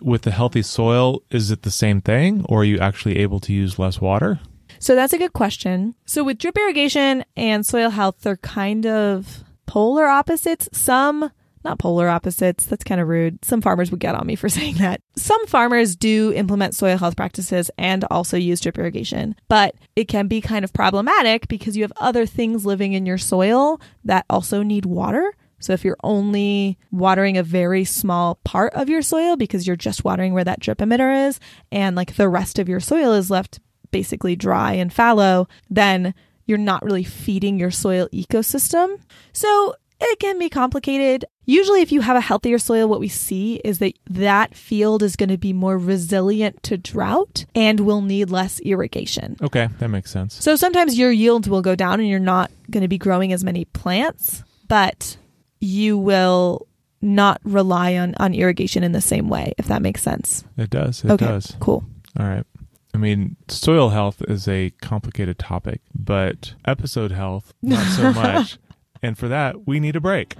With 0.00 0.22
the 0.22 0.30
healthy 0.30 0.62
soil, 0.62 1.22
is 1.30 1.50
it 1.50 1.62
the 1.62 1.70
same 1.70 2.00
thing, 2.00 2.44
or 2.48 2.60
are 2.60 2.64
you 2.64 2.78
actually 2.78 3.18
able 3.18 3.40
to 3.40 3.52
use 3.52 3.78
less 3.78 4.00
water? 4.00 4.40
So 4.78 4.94
that's 4.94 5.12
a 5.12 5.18
good 5.18 5.32
question. 5.32 5.94
So 6.06 6.24
with 6.24 6.38
drip 6.38 6.56
irrigation 6.56 7.24
and 7.36 7.66
soil 7.66 7.90
health, 7.90 8.16
they're 8.22 8.36
kind 8.36 8.86
of 8.86 9.44
polar 9.66 10.06
opposites. 10.06 10.68
Some 10.72 11.30
not 11.64 11.78
polar 11.78 12.08
opposites. 12.08 12.64
That's 12.66 12.84
kind 12.84 13.00
of 13.00 13.08
rude. 13.08 13.44
Some 13.44 13.60
farmers 13.60 13.90
would 13.90 14.00
get 14.00 14.14
on 14.14 14.26
me 14.26 14.36
for 14.36 14.48
saying 14.48 14.76
that. 14.76 15.00
Some 15.16 15.46
farmers 15.46 15.96
do 15.96 16.32
implement 16.32 16.74
soil 16.74 16.96
health 16.96 17.16
practices 17.16 17.70
and 17.76 18.04
also 18.10 18.36
use 18.36 18.60
drip 18.60 18.78
irrigation, 18.78 19.36
but 19.48 19.74
it 19.96 20.08
can 20.08 20.26
be 20.26 20.40
kind 20.40 20.64
of 20.64 20.72
problematic 20.72 21.48
because 21.48 21.76
you 21.76 21.82
have 21.82 21.92
other 21.96 22.26
things 22.26 22.64
living 22.64 22.92
in 22.92 23.06
your 23.06 23.18
soil 23.18 23.80
that 24.04 24.24
also 24.30 24.62
need 24.62 24.86
water. 24.86 25.34
So 25.60 25.72
if 25.72 25.84
you're 25.84 25.96
only 26.02 26.78
watering 26.90 27.36
a 27.36 27.42
very 27.42 27.84
small 27.84 28.40
part 28.44 28.74
of 28.74 28.88
your 28.88 29.02
soil 29.02 29.36
because 29.36 29.66
you're 29.66 29.76
just 29.76 30.04
watering 30.04 30.32
where 30.32 30.44
that 30.44 30.60
drip 30.60 30.78
emitter 30.78 31.28
is 31.28 31.38
and 31.70 31.94
like 31.94 32.16
the 32.16 32.28
rest 32.28 32.58
of 32.58 32.68
your 32.68 32.80
soil 32.80 33.12
is 33.12 33.30
left 33.30 33.60
basically 33.90 34.36
dry 34.36 34.72
and 34.72 34.92
fallow, 34.92 35.46
then 35.68 36.14
you're 36.46 36.58
not 36.58 36.84
really 36.84 37.04
feeding 37.04 37.58
your 37.58 37.70
soil 37.70 38.08
ecosystem. 38.12 38.98
So 39.32 39.74
it 40.00 40.18
can 40.18 40.38
be 40.38 40.48
complicated. 40.48 41.26
Usually, 41.44 41.82
if 41.82 41.92
you 41.92 42.00
have 42.00 42.16
a 42.16 42.20
healthier 42.20 42.58
soil, 42.58 42.88
what 42.88 43.00
we 43.00 43.08
see 43.08 43.56
is 43.56 43.80
that 43.80 43.94
that 44.08 44.54
field 44.54 45.02
is 45.02 45.16
going 45.16 45.28
to 45.28 45.36
be 45.36 45.52
more 45.52 45.76
resilient 45.76 46.62
to 46.64 46.78
drought 46.78 47.44
and 47.54 47.80
will 47.80 48.00
need 48.00 48.30
less 48.30 48.60
irrigation. 48.60 49.36
Okay, 49.42 49.68
that 49.78 49.88
makes 49.88 50.10
sense. 50.10 50.42
So 50.42 50.56
sometimes 50.56 50.98
your 50.98 51.12
yields 51.12 51.48
will 51.48 51.62
go 51.62 51.74
down 51.74 52.00
and 52.00 52.08
you're 52.08 52.18
not 52.18 52.50
going 52.70 52.82
to 52.82 52.88
be 52.88 52.98
growing 52.98 53.32
as 53.32 53.44
many 53.44 53.64
plants, 53.66 54.42
but 54.68 55.18
you 55.60 55.96
will 55.98 56.66
not 57.02 57.40
rely 57.44 57.96
on 57.96 58.14
on 58.18 58.34
irrigation 58.34 58.82
in 58.82 58.92
the 58.92 59.00
same 59.00 59.28
way 59.28 59.52
if 59.58 59.66
that 59.66 59.80
makes 59.82 60.02
sense 60.02 60.44
It 60.56 60.70
does. 60.70 61.04
It 61.04 61.10
okay 61.12 61.26
does. 61.26 61.56
cool 61.60 61.84
All 62.18 62.26
right. 62.26 62.44
I 62.92 62.98
mean, 62.98 63.36
soil 63.48 63.90
health 63.90 64.20
is 64.26 64.48
a 64.48 64.70
complicated 64.82 65.38
topic, 65.38 65.80
but 65.94 66.54
episode 66.64 67.12
health, 67.12 67.54
not 67.62 67.86
so 67.86 68.12
much. 68.14 68.58
and 69.00 69.16
for 69.16 69.28
that, 69.28 69.66
we 69.66 69.78
need 69.78 69.94
a 69.96 70.00
break. 70.00 70.34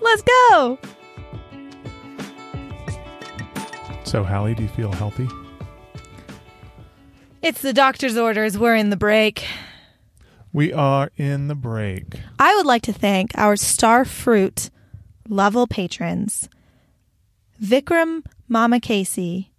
let's 0.00 0.22
go 0.22 0.78
So, 4.04 4.22
Hallie, 4.22 4.54
do 4.54 4.62
you 4.62 4.68
feel 4.68 4.92
healthy? 4.92 5.28
it's 7.42 7.60
the 7.62 7.72
doctor's 7.72 8.16
orders 8.16 8.58
we're 8.58 8.74
in 8.74 8.90
the 8.90 8.96
break 8.96 9.44
We 10.52 10.72
are 10.72 11.10
in 11.16 11.48
the 11.48 11.54
break. 11.54 12.20
I 12.38 12.54
would 12.56 12.66
like 12.66 12.82
to 12.82 12.92
thank 12.92 13.32
our 13.36 13.56
star 13.56 14.04
fruit 14.04 14.70
level 15.28 15.66
patrons 15.66 16.48
Vikram 17.62 18.22
Mama 18.48 18.80
Casey, 18.80 19.52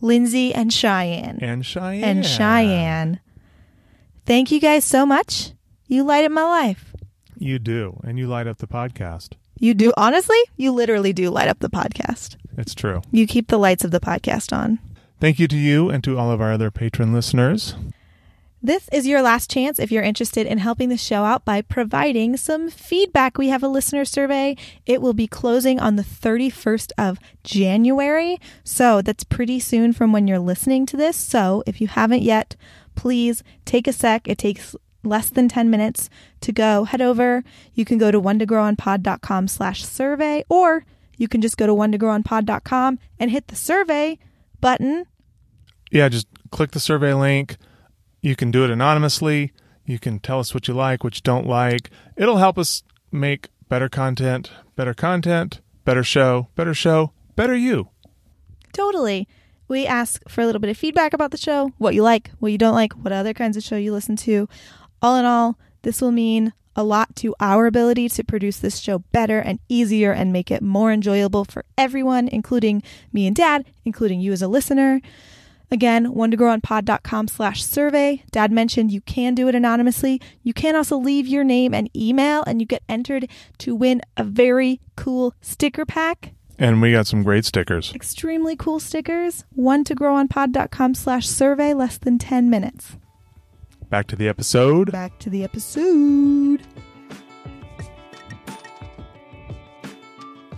Lindsay 0.00 0.54
and 0.54 0.72
Cheyenne. 0.72 1.38
And 1.40 1.64
Cheyenne. 1.64 2.04
And 2.04 2.26
Cheyenne. 2.26 3.20
Thank 4.26 4.50
you 4.50 4.60
guys 4.60 4.84
so 4.84 5.04
much. 5.04 5.52
You 5.88 6.04
light 6.04 6.24
up 6.24 6.32
my 6.32 6.44
life. 6.44 6.94
You 7.36 7.58
do. 7.58 8.00
And 8.04 8.18
you 8.18 8.28
light 8.28 8.46
up 8.46 8.58
the 8.58 8.66
podcast. 8.66 9.34
You 9.58 9.74
do, 9.74 9.92
honestly, 9.96 10.38
you 10.56 10.72
literally 10.72 11.12
do 11.12 11.30
light 11.30 11.48
up 11.48 11.60
the 11.60 11.70
podcast. 11.70 12.36
It's 12.56 12.74
true. 12.74 13.02
You 13.10 13.26
keep 13.26 13.48
the 13.48 13.58
lights 13.58 13.84
of 13.84 13.90
the 13.90 14.00
podcast 14.00 14.56
on. 14.56 14.78
Thank 15.20 15.38
you 15.38 15.48
to 15.48 15.56
you 15.56 15.88
and 15.88 16.02
to 16.04 16.18
all 16.18 16.30
of 16.30 16.40
our 16.40 16.52
other 16.52 16.70
patron 16.70 17.12
listeners. 17.12 17.74
This 18.64 18.88
is 18.92 19.08
your 19.08 19.22
last 19.22 19.50
chance 19.50 19.80
if 19.80 19.90
you're 19.90 20.04
interested 20.04 20.46
in 20.46 20.58
helping 20.58 20.88
the 20.88 20.96
show 20.96 21.24
out 21.24 21.44
by 21.44 21.62
providing 21.62 22.36
some 22.36 22.70
feedback. 22.70 23.36
We 23.36 23.48
have 23.48 23.64
a 23.64 23.68
listener 23.68 24.04
survey. 24.04 24.56
It 24.86 25.02
will 25.02 25.14
be 25.14 25.26
closing 25.26 25.80
on 25.80 25.96
the 25.96 26.04
31st 26.04 26.92
of 26.96 27.18
January. 27.42 28.38
So 28.62 29.02
that's 29.02 29.24
pretty 29.24 29.58
soon 29.58 29.92
from 29.92 30.12
when 30.12 30.28
you're 30.28 30.38
listening 30.38 30.86
to 30.86 30.96
this. 30.96 31.16
So 31.16 31.64
if 31.66 31.80
you 31.80 31.88
haven't 31.88 32.22
yet, 32.22 32.54
please 32.94 33.42
take 33.64 33.88
a 33.88 33.92
sec. 33.92 34.28
It 34.28 34.38
takes 34.38 34.76
less 35.02 35.28
than 35.28 35.48
10 35.48 35.68
minutes 35.68 36.08
to 36.42 36.52
go. 36.52 36.84
Head 36.84 37.02
over. 37.02 37.42
You 37.74 37.84
can 37.84 37.98
go 37.98 38.12
to 38.12 38.20
one 38.20 38.38
to 38.38 38.46
grow 38.46 38.62
on 38.62 38.76
pod.com 38.76 39.48
slash 39.48 39.84
survey, 39.84 40.44
or 40.48 40.84
you 41.16 41.26
can 41.26 41.42
just 41.42 41.56
go 41.56 41.66
to 41.66 41.74
one 41.74 41.90
to 41.90 41.98
grow 41.98 42.12
on 42.12 42.22
pod.com 42.22 43.00
and 43.18 43.28
hit 43.28 43.48
the 43.48 43.56
survey 43.56 44.20
button. 44.60 45.06
Yeah, 45.90 46.08
just 46.08 46.28
click 46.52 46.70
the 46.70 46.78
survey 46.78 47.12
link. 47.12 47.56
You 48.22 48.36
can 48.36 48.50
do 48.50 48.64
it 48.64 48.70
anonymously. 48.70 49.52
You 49.84 49.98
can 49.98 50.20
tell 50.20 50.38
us 50.38 50.54
what 50.54 50.68
you 50.68 50.74
like, 50.74 51.02
what 51.02 51.16
you 51.16 51.22
don't 51.22 51.46
like. 51.46 51.90
It'll 52.16 52.36
help 52.36 52.56
us 52.56 52.84
make 53.10 53.48
better 53.68 53.88
content, 53.88 54.50
better 54.76 54.94
content, 54.94 55.60
better 55.84 56.04
show, 56.04 56.48
better 56.54 56.72
show, 56.72 57.12
better 57.34 57.56
you. 57.56 57.88
Totally. 58.72 59.28
We 59.66 59.86
ask 59.86 60.22
for 60.28 60.40
a 60.40 60.46
little 60.46 60.60
bit 60.60 60.70
of 60.70 60.76
feedback 60.76 61.12
about 61.12 61.32
the 61.32 61.36
show, 61.36 61.72
what 61.78 61.94
you 61.94 62.02
like, 62.02 62.30
what 62.38 62.52
you 62.52 62.58
don't 62.58 62.74
like, 62.74 62.92
what 62.92 63.12
other 63.12 63.34
kinds 63.34 63.56
of 63.56 63.64
show 63.64 63.76
you 63.76 63.92
listen 63.92 64.16
to. 64.16 64.48
All 65.00 65.16
in 65.16 65.24
all, 65.24 65.58
this 65.82 66.00
will 66.00 66.12
mean 66.12 66.52
a 66.76 66.84
lot 66.84 67.16
to 67.16 67.34
our 67.40 67.66
ability 67.66 68.08
to 68.08 68.24
produce 68.24 68.58
this 68.58 68.78
show 68.78 68.98
better 68.98 69.38
and 69.38 69.58
easier 69.68 70.12
and 70.12 70.32
make 70.32 70.50
it 70.50 70.62
more 70.62 70.92
enjoyable 70.92 71.44
for 71.44 71.64
everyone, 71.76 72.28
including 72.28 72.82
me 73.12 73.26
and 73.26 73.36
dad, 73.36 73.64
including 73.84 74.20
you 74.20 74.32
as 74.32 74.42
a 74.42 74.48
listener. 74.48 75.00
Again, 75.72 76.12
one 76.12 76.30
to 76.30 76.36
grow 76.36 76.50
on 76.52 76.60
pod.com 76.60 77.28
slash 77.28 77.64
survey. 77.64 78.22
Dad 78.30 78.52
mentioned 78.52 78.92
you 78.92 79.00
can 79.00 79.34
do 79.34 79.48
it 79.48 79.54
anonymously. 79.54 80.20
You 80.42 80.52
can 80.52 80.76
also 80.76 80.98
leave 80.98 81.26
your 81.26 81.44
name 81.44 81.72
and 81.72 81.88
email 81.96 82.44
and 82.46 82.60
you 82.60 82.66
get 82.66 82.82
entered 82.90 83.26
to 83.58 83.74
win 83.74 84.02
a 84.18 84.22
very 84.22 84.82
cool 84.96 85.34
sticker 85.40 85.86
pack 85.86 86.34
And 86.58 86.82
we 86.82 86.92
got 86.92 87.06
some 87.06 87.22
great 87.22 87.46
stickers. 87.46 87.90
extremely 87.94 88.54
cool 88.54 88.80
stickers. 88.80 89.46
One 89.54 89.82
to 89.84 89.94
grow 89.94 90.14
on 90.14 90.28
pod.com 90.28 90.94
slash 90.94 91.26
survey, 91.26 91.72
less 91.72 91.96
than 91.96 92.18
10 92.18 92.50
minutes. 92.50 92.98
Back 93.88 94.06
to 94.08 94.16
the 94.16 94.28
episode. 94.28 94.92
Back 94.92 95.18
to 95.20 95.30
the 95.30 95.42
episode. 95.42 96.60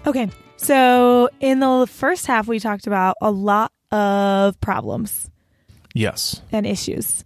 Okay, 0.06 0.28
so 0.56 1.28
in 1.38 1.61
the 1.61 1.87
first 1.88 2.26
half, 2.26 2.49
we 2.49 2.59
talked 2.59 2.88
about 2.88 3.16
a 3.23 3.30
lot 3.30 3.73
of 3.94 4.60
problems 4.60 5.30
Yes. 5.94 6.42
and 6.50 6.66
issues. 6.66 7.24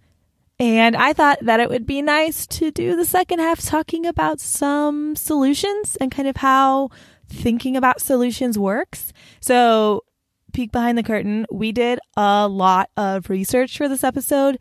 And 0.59 0.95
I 0.95 1.13
thought 1.13 1.39
that 1.41 1.59
it 1.61 1.69
would 1.69 1.85
be 1.85 2.01
nice 2.01 2.45
to 2.47 2.69
do 2.69 2.95
the 2.95 3.05
second 3.05 3.39
half 3.39 3.61
talking 3.61 4.05
about 4.05 4.39
some 4.41 5.15
solutions 5.15 5.95
and 6.01 6.11
kind 6.11 6.27
of 6.27 6.35
how 6.37 6.89
thinking 7.29 7.77
about 7.77 8.01
solutions 8.01 8.59
works. 8.59 9.13
So, 9.39 10.03
peek 10.51 10.71
behind 10.71 10.97
the 10.97 11.03
curtain, 11.03 11.45
we 11.51 11.71
did 11.71 11.99
a 12.17 12.47
lot 12.47 12.89
of 12.97 13.29
research 13.29 13.77
for 13.77 13.87
this 13.87 14.03
episode. 14.03 14.59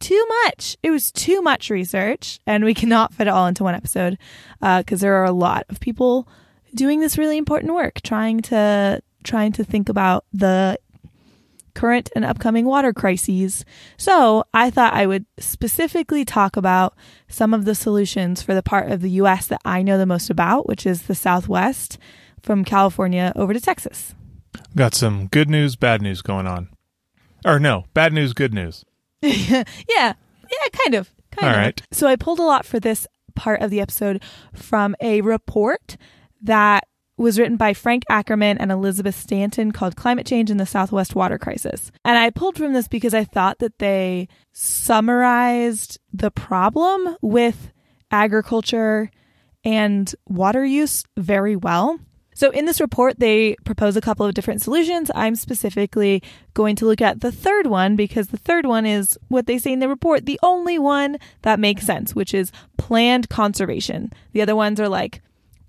Too 0.00 0.26
much. 0.44 0.76
It 0.82 0.90
was 0.90 1.12
too 1.12 1.40
much 1.42 1.70
research, 1.70 2.40
and 2.46 2.64
we 2.64 2.74
cannot 2.82 3.14
fit 3.14 3.28
it 3.28 3.30
all 3.30 3.46
into 3.46 3.62
one 3.64 3.74
episode 3.76 4.18
uh, 4.60 4.80
because 4.80 5.00
there 5.00 5.14
are 5.14 5.24
a 5.24 5.32
lot 5.32 5.64
of 5.68 5.78
people 5.80 6.28
doing 6.74 7.00
this 7.00 7.16
really 7.18 7.36
important 7.38 7.74
work, 7.74 8.00
trying 8.02 8.40
to 8.42 9.00
trying 9.22 9.52
to 9.52 9.62
think 9.64 9.88
about 9.88 10.24
the 10.32 10.78
current 11.78 12.10
and 12.16 12.24
upcoming 12.24 12.66
water 12.66 12.92
crises. 12.92 13.64
So 13.96 14.42
I 14.52 14.68
thought 14.68 14.94
I 14.94 15.06
would 15.06 15.26
specifically 15.38 16.24
talk 16.24 16.56
about 16.56 16.96
some 17.28 17.54
of 17.54 17.64
the 17.64 17.74
solutions 17.74 18.42
for 18.42 18.52
the 18.52 18.64
part 18.64 18.90
of 18.90 19.00
the 19.00 19.10
US 19.22 19.46
that 19.46 19.60
I 19.64 19.82
know 19.82 19.96
the 19.96 20.04
most 20.04 20.28
about, 20.28 20.66
which 20.66 20.84
is 20.84 21.02
the 21.02 21.14
Southwest 21.14 21.96
from 22.42 22.64
California 22.64 23.32
over 23.36 23.52
to 23.52 23.60
Texas. 23.60 24.16
Got 24.74 24.96
some 24.96 25.28
good 25.28 25.48
news, 25.48 25.76
bad 25.76 26.02
news 26.02 26.20
going 26.20 26.48
on. 26.48 26.70
Or 27.44 27.60
no, 27.60 27.84
bad 27.94 28.12
news, 28.12 28.32
good 28.32 28.52
news. 28.52 28.84
yeah, 29.22 29.62
yeah, 29.88 30.12
kind 30.72 30.94
of. 30.94 31.10
Kind 31.30 31.52
All 31.52 31.60
of. 31.60 31.64
right. 31.64 31.82
So 31.92 32.08
I 32.08 32.16
pulled 32.16 32.40
a 32.40 32.42
lot 32.42 32.66
for 32.66 32.80
this 32.80 33.06
part 33.36 33.62
of 33.62 33.70
the 33.70 33.80
episode 33.80 34.20
from 34.52 34.96
a 35.00 35.20
report 35.20 35.96
that 36.42 36.88
was 37.18 37.38
written 37.38 37.56
by 37.56 37.74
Frank 37.74 38.04
Ackerman 38.08 38.58
and 38.58 38.70
Elizabeth 38.70 39.14
Stanton 39.14 39.72
called 39.72 39.96
Climate 39.96 40.26
Change 40.26 40.50
in 40.50 40.56
the 40.56 40.66
Southwest 40.66 41.14
Water 41.14 41.36
Crisis. 41.38 41.90
And 42.04 42.16
I 42.16 42.30
pulled 42.30 42.56
from 42.56 42.72
this 42.72 42.88
because 42.88 43.12
I 43.12 43.24
thought 43.24 43.58
that 43.58 43.78
they 43.78 44.28
summarized 44.52 45.98
the 46.12 46.30
problem 46.30 47.16
with 47.20 47.72
agriculture 48.10 49.10
and 49.64 50.14
water 50.28 50.64
use 50.64 51.04
very 51.16 51.56
well. 51.56 51.98
So, 52.34 52.50
in 52.50 52.66
this 52.66 52.80
report, 52.80 53.18
they 53.18 53.56
propose 53.64 53.96
a 53.96 54.00
couple 54.00 54.24
of 54.24 54.32
different 54.32 54.62
solutions. 54.62 55.10
I'm 55.12 55.34
specifically 55.34 56.22
going 56.54 56.76
to 56.76 56.86
look 56.86 57.00
at 57.00 57.20
the 57.20 57.32
third 57.32 57.66
one 57.66 57.96
because 57.96 58.28
the 58.28 58.36
third 58.36 58.64
one 58.64 58.86
is 58.86 59.18
what 59.26 59.46
they 59.46 59.58
say 59.58 59.72
in 59.72 59.80
the 59.80 59.88
report, 59.88 60.24
the 60.24 60.38
only 60.40 60.78
one 60.78 61.16
that 61.42 61.58
makes 61.58 61.84
sense, 61.84 62.14
which 62.14 62.32
is 62.32 62.52
planned 62.76 63.28
conservation. 63.28 64.12
The 64.30 64.42
other 64.42 64.54
ones 64.54 64.78
are 64.78 64.88
like 64.88 65.20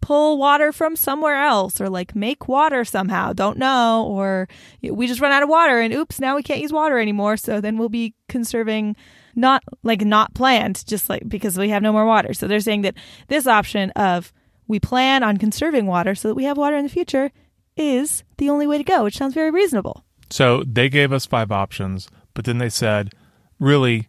pull 0.01 0.37
water 0.37 0.71
from 0.71 0.95
somewhere 0.95 1.41
else 1.41 1.79
or 1.79 1.89
like 1.89 2.15
make 2.15 2.47
water 2.47 2.83
somehow, 2.85 3.33
don't 3.33 3.57
know, 3.57 4.05
or 4.07 4.47
we 4.81 5.07
just 5.07 5.21
run 5.21 5.31
out 5.31 5.43
of 5.43 5.49
water 5.49 5.79
and 5.79 5.93
oops, 5.93 6.19
now 6.19 6.35
we 6.35 6.43
can't 6.43 6.61
use 6.61 6.73
water 6.73 6.99
anymore. 6.99 7.37
So 7.37 7.61
then 7.61 7.77
we'll 7.77 7.89
be 7.89 8.15
conserving 8.27 8.95
not 9.35 9.63
like 9.83 10.01
not 10.01 10.33
planned, 10.33 10.85
just 10.85 11.09
like 11.09 11.27
because 11.27 11.57
we 11.57 11.69
have 11.69 11.83
no 11.83 11.93
more 11.93 12.05
water. 12.05 12.33
So 12.33 12.47
they're 12.47 12.59
saying 12.59 12.81
that 12.81 12.95
this 13.27 13.47
option 13.47 13.91
of 13.91 14.33
we 14.67 14.79
plan 14.79 15.23
on 15.23 15.37
conserving 15.37 15.85
water 15.85 16.15
so 16.15 16.27
that 16.27 16.35
we 16.35 16.43
have 16.43 16.57
water 16.57 16.75
in 16.75 16.83
the 16.83 16.89
future 16.89 17.31
is 17.77 18.23
the 18.37 18.49
only 18.49 18.67
way 18.67 18.77
to 18.77 18.83
go, 18.83 19.03
which 19.03 19.17
sounds 19.17 19.33
very 19.33 19.51
reasonable. 19.51 20.03
So 20.29 20.63
they 20.63 20.89
gave 20.89 21.11
us 21.11 21.25
five 21.25 21.51
options, 21.51 22.09
but 22.33 22.45
then 22.45 22.57
they 22.57 22.69
said, 22.69 23.13
really, 23.59 24.08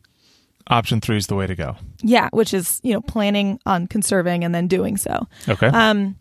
option 0.70 1.00
three 1.00 1.16
is 1.16 1.26
the 1.26 1.34
way 1.34 1.46
to 1.46 1.54
go. 1.54 1.76
Yeah, 2.02 2.28
which 2.32 2.54
is, 2.54 2.80
you 2.82 2.94
know, 2.94 3.02
planning 3.02 3.60
on 3.66 3.86
conserving 3.86 4.44
and 4.44 4.54
then 4.54 4.66
doing 4.66 4.96
so. 4.96 5.26
Okay. 5.48 5.66
Um, 5.66 6.16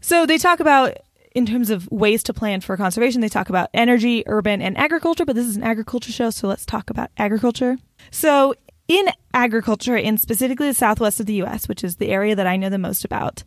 so 0.00 0.26
they 0.26 0.38
talk 0.38 0.60
about, 0.60 0.96
in 1.34 1.46
terms 1.46 1.70
of 1.70 1.90
ways 1.90 2.22
to 2.24 2.34
plan 2.34 2.60
for 2.60 2.76
conservation, 2.76 3.20
they 3.20 3.28
talk 3.28 3.48
about 3.48 3.70
energy, 3.72 4.24
urban, 4.26 4.60
and 4.60 4.76
agriculture, 4.76 5.24
but 5.24 5.36
this 5.36 5.46
is 5.46 5.56
an 5.56 5.62
agriculture 5.62 6.12
show, 6.12 6.30
so 6.30 6.48
let's 6.48 6.66
talk 6.66 6.90
about 6.90 7.10
agriculture. 7.16 7.78
So 8.10 8.54
in 8.88 9.08
agriculture, 9.32 9.96
in 9.96 10.18
specifically 10.18 10.66
the 10.66 10.74
southwest 10.74 11.20
of 11.20 11.26
the 11.26 11.42
US, 11.42 11.68
which 11.68 11.84
is 11.84 11.96
the 11.96 12.10
area 12.10 12.34
that 12.34 12.46
I 12.46 12.56
know 12.56 12.68
the 12.68 12.78
most 12.78 13.04
about, 13.04 13.44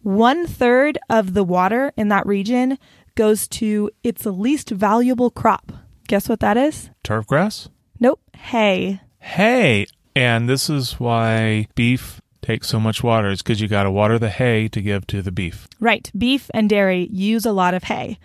one 0.00 0.46
third 0.46 0.98
of 1.08 1.32
the 1.32 1.44
water 1.44 1.92
in 1.96 2.08
that 2.08 2.26
region 2.26 2.78
goes 3.14 3.46
to 3.46 3.90
its 4.02 4.26
least 4.26 4.70
valuable 4.70 5.30
crop. 5.30 5.72
Guess 6.08 6.28
what 6.28 6.40
that 6.40 6.56
is? 6.56 6.90
Turf 7.04 7.26
grass? 7.26 7.68
Nope, 8.00 8.20
hay. 8.36 9.00
Hay. 9.22 9.86
And 10.14 10.48
this 10.48 10.68
is 10.68 11.00
why 11.00 11.68
beef 11.74 12.20
takes 12.42 12.68
so 12.68 12.78
much 12.80 13.02
water, 13.02 13.30
is 13.30 13.42
because 13.42 13.60
you 13.60 13.68
got 13.68 13.84
to 13.84 13.90
water 13.90 14.18
the 14.18 14.28
hay 14.28 14.68
to 14.68 14.82
give 14.82 15.06
to 15.06 15.22
the 15.22 15.32
beef. 15.32 15.68
Right. 15.80 16.10
Beef 16.16 16.50
and 16.52 16.68
dairy 16.68 17.08
use 17.10 17.46
a 17.46 17.52
lot 17.52 17.72
of 17.72 17.84
hay. 17.84 18.18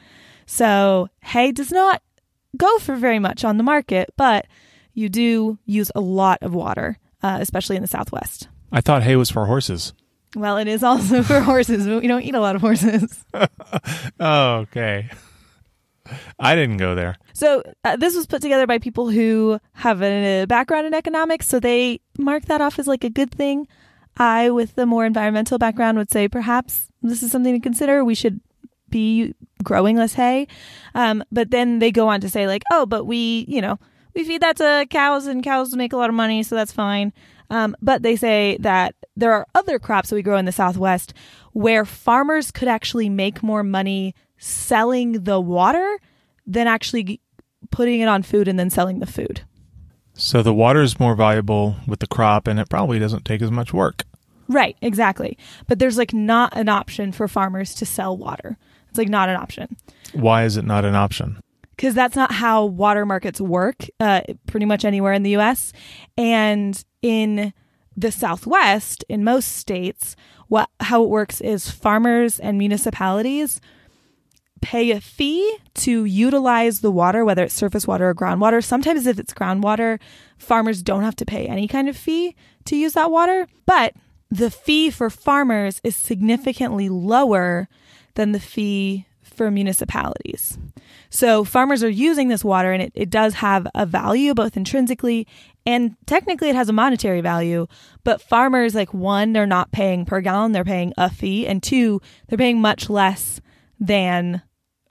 So 0.45 1.07
hay 1.21 1.51
does 1.51 1.71
not 1.71 2.01
go 2.57 2.77
for 2.79 2.95
very 2.95 3.19
much 3.19 3.45
on 3.45 3.57
the 3.57 3.63
market, 3.63 4.09
but 4.17 4.47
you 4.93 5.07
do 5.07 5.59
use 5.65 5.91
a 5.93 6.01
lot 6.01 6.39
of 6.41 6.53
water, 6.53 6.97
uh, 7.21 7.37
especially 7.39 7.75
in 7.75 7.83
the 7.83 7.87
Southwest. 7.87 8.47
I 8.71 8.81
thought 8.81 9.03
hay 9.03 9.15
was 9.15 9.29
for 9.29 9.45
horses. 9.45 9.93
Well, 10.35 10.57
it 10.57 10.67
is 10.67 10.83
also 10.83 11.23
for 11.23 11.39
horses, 11.39 11.85
but 11.85 12.01
we 12.01 12.07
don't 12.07 12.23
eat 12.23 12.35
a 12.35 12.41
lot 12.41 12.55
of 12.55 12.61
horses. 12.61 13.23
Okay. 14.19 15.09
I 16.39 16.55
didn't 16.55 16.77
go 16.77 16.95
there. 16.95 17.17
So 17.33 17.63
uh, 17.83 17.95
this 17.97 18.15
was 18.15 18.25
put 18.25 18.41
together 18.41 18.67
by 18.67 18.79
people 18.79 19.09
who 19.09 19.59
have 19.73 20.01
a 20.01 20.45
background 20.45 20.87
in 20.87 20.93
economics, 20.93 21.47
so 21.47 21.59
they 21.59 22.01
mark 22.17 22.45
that 22.45 22.61
off 22.61 22.79
as 22.79 22.87
like 22.87 23.03
a 23.03 23.09
good 23.09 23.31
thing. 23.31 23.67
I, 24.17 24.49
with 24.49 24.75
the 24.75 24.85
more 24.85 25.05
environmental 25.05 25.57
background, 25.59 25.97
would 25.97 26.11
say 26.11 26.27
perhaps 26.27 26.87
this 27.03 27.21
is 27.21 27.31
something 27.31 27.53
to 27.53 27.59
consider. 27.59 28.03
We 28.03 28.15
should 28.15 28.41
be 28.89 29.35
growing 29.63 29.97
less 29.97 30.13
hay. 30.13 30.47
Um, 30.95 31.23
but 31.31 31.51
then 31.51 31.79
they 31.79 31.91
go 31.91 32.07
on 32.07 32.21
to 32.21 32.29
say 32.29 32.47
like, 32.47 32.63
oh, 32.71 32.85
but 32.85 33.05
we, 33.05 33.45
you 33.47 33.61
know, 33.61 33.77
we 34.15 34.23
feed 34.23 34.41
that 34.41 34.57
to 34.57 34.87
cows, 34.89 35.27
and 35.27 35.43
cows 35.43 35.75
make 35.75 35.93
a 35.93 35.97
lot 35.97 36.09
of 36.09 36.15
money, 36.15 36.41
so 36.41 36.55
that's 36.55 36.71
fine. 36.71 37.13
Um, 37.49 37.75
but 37.81 38.01
they 38.01 38.15
say 38.15 38.57
that 38.61 38.95
there 39.15 39.31
are 39.31 39.45
other 39.55 39.79
crops 39.79 40.09
that 40.09 40.15
we 40.15 40.21
grow 40.21 40.37
in 40.37 40.45
the 40.45 40.51
Southwest 40.51 41.13
where 41.53 41.85
farmers 41.85 42.51
could 42.51 42.67
actually 42.67 43.09
make 43.09 43.41
more 43.41 43.63
money 43.63 44.15
selling 44.37 45.23
the 45.23 45.39
water 45.39 45.97
than 46.45 46.67
actually 46.67 47.21
putting 47.71 47.99
it 47.99 48.07
on 48.07 48.23
food 48.23 48.47
and 48.47 48.57
then 48.57 48.69
selling 48.69 48.99
the 48.99 49.05
food. 49.05 49.41
So 50.13 50.41
the 50.41 50.53
water 50.53 50.81
is 50.81 50.99
more 50.99 51.15
valuable 51.15 51.75
with 51.87 51.99
the 51.99 52.07
crop 52.07 52.47
and 52.47 52.59
it 52.59 52.69
probably 52.69 52.99
doesn't 52.99 53.25
take 53.25 53.41
as 53.41 53.51
much 53.51 53.73
work. 53.73 54.03
Right, 54.47 54.77
exactly. 54.81 55.37
But 55.67 55.79
there's 55.79 55.97
like 55.97 56.13
not 56.13 56.55
an 56.55 56.69
option 56.69 57.11
for 57.11 57.27
farmers 57.27 57.75
to 57.75 57.85
sell 57.85 58.17
water. 58.17 58.57
It's 58.89 58.97
like 58.97 59.09
not 59.09 59.27
an 59.29 59.35
option 59.35 59.75
Why 60.13 60.45
is 60.45 60.55
it 60.57 60.65
not 60.65 60.85
an 60.85 60.95
option? 60.95 61.39
because 61.75 61.93
that's 61.93 62.15
not 62.15 62.31
how 62.31 62.65
water 62.65 63.05
markets 63.05 63.39
work 63.39 63.85
uh, 63.99 64.21
pretty 64.47 64.65
much 64.65 64.83
anywhere 64.83 65.13
in 65.13 65.21
the 65.21 65.35
US. 65.37 65.73
And 66.17 66.83
in 67.03 67.53
the 67.95 68.11
Southwest, 68.11 69.05
in 69.07 69.23
most 69.23 69.57
states, 69.57 70.15
what 70.47 70.69
how 70.79 71.03
it 71.03 71.09
works 71.09 71.39
is 71.39 71.69
farmers 71.69 72.39
and 72.39 72.57
municipalities 72.57 73.61
pay 74.61 74.91
a 74.91 75.01
fee 75.01 75.57
to 75.75 76.05
utilize 76.05 76.79
the 76.79 76.91
water, 76.91 77.23
whether 77.23 77.43
it's 77.43 77.53
surface 77.53 77.87
water 77.87 78.09
or 78.09 78.15
groundwater. 78.15 78.63
Sometimes, 78.63 79.05
if 79.05 79.19
it's 79.19 79.33
groundwater, 79.33 79.99
farmers 80.37 80.81
don't 80.81 81.03
have 81.03 81.15
to 81.17 81.25
pay 81.25 81.47
any 81.47 81.67
kind 81.67 81.89
of 81.89 81.97
fee 81.97 82.35
to 82.65 82.75
use 82.75 82.93
that 82.93 83.11
water. 83.11 83.47
But 83.65 83.93
the 84.29 84.51
fee 84.51 84.89
for 84.89 85.09
farmers 85.09 85.79
is 85.83 85.95
significantly 85.95 86.89
lower 86.89 87.67
than 88.15 88.31
the 88.31 88.39
fee 88.39 89.05
for 89.21 89.51
municipalities. 89.51 90.57
So 91.09 91.43
farmers 91.43 91.83
are 91.83 91.89
using 91.89 92.27
this 92.27 92.43
water 92.43 92.71
and 92.71 92.81
it, 92.81 92.91
it 92.95 93.09
does 93.09 93.35
have 93.35 93.67
a 93.75 93.85
value 93.85 94.33
both 94.33 94.57
intrinsically 94.57 95.27
and 95.67 95.97
technically 96.05 96.49
it 96.49 96.55
has 96.55 96.69
a 96.69 96.73
monetary 96.73 97.19
value. 97.19 97.67
But 98.05 98.21
farmers, 98.21 98.73
like 98.73 98.93
one, 98.93 99.33
they're 99.33 99.45
not 99.45 99.73
paying 99.73 100.05
per 100.05 100.21
gallon, 100.21 100.53
they're 100.53 100.63
paying 100.63 100.93
a 100.97 101.09
fee. 101.09 101.45
And 101.45 101.61
two, 101.61 102.01
they're 102.27 102.37
paying 102.37 102.61
much 102.61 102.89
less 102.89 103.41
than 103.79 104.41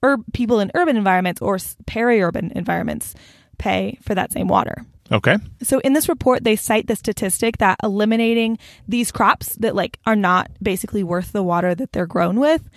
ur- 0.02 0.18
people 0.32 0.60
in 0.60 0.70
urban 0.74 0.96
environments 0.96 1.40
or 1.42 1.58
peri-urban 1.86 2.52
environments 2.54 3.14
pay 3.58 3.98
for 4.02 4.14
that 4.14 4.32
same 4.32 4.48
water. 4.48 4.84
Okay. 5.10 5.36
So 5.62 5.78
in 5.80 5.92
this 5.92 6.08
report, 6.08 6.42
they 6.42 6.56
cite 6.56 6.88
the 6.88 6.96
statistic 6.96 7.58
that 7.58 7.78
eliminating 7.82 8.58
these 8.88 9.12
crops 9.12 9.54
that 9.56 9.76
like 9.76 9.98
are 10.04 10.16
not 10.16 10.50
basically 10.60 11.04
worth 11.04 11.32
the 11.32 11.44
water 11.44 11.74
that 11.74 11.92
they're 11.92 12.06
grown 12.06 12.40
with, 12.40 12.68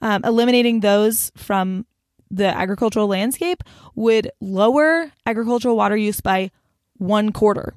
um, 0.00 0.24
eliminating 0.24 0.80
those 0.80 1.30
from 1.36 1.84
the 2.30 2.46
agricultural 2.46 3.06
landscape 3.06 3.62
would 3.94 4.30
lower 4.40 5.12
agricultural 5.26 5.76
water 5.76 5.96
use 5.96 6.20
by 6.20 6.50
one 6.96 7.32
quarter. 7.32 7.74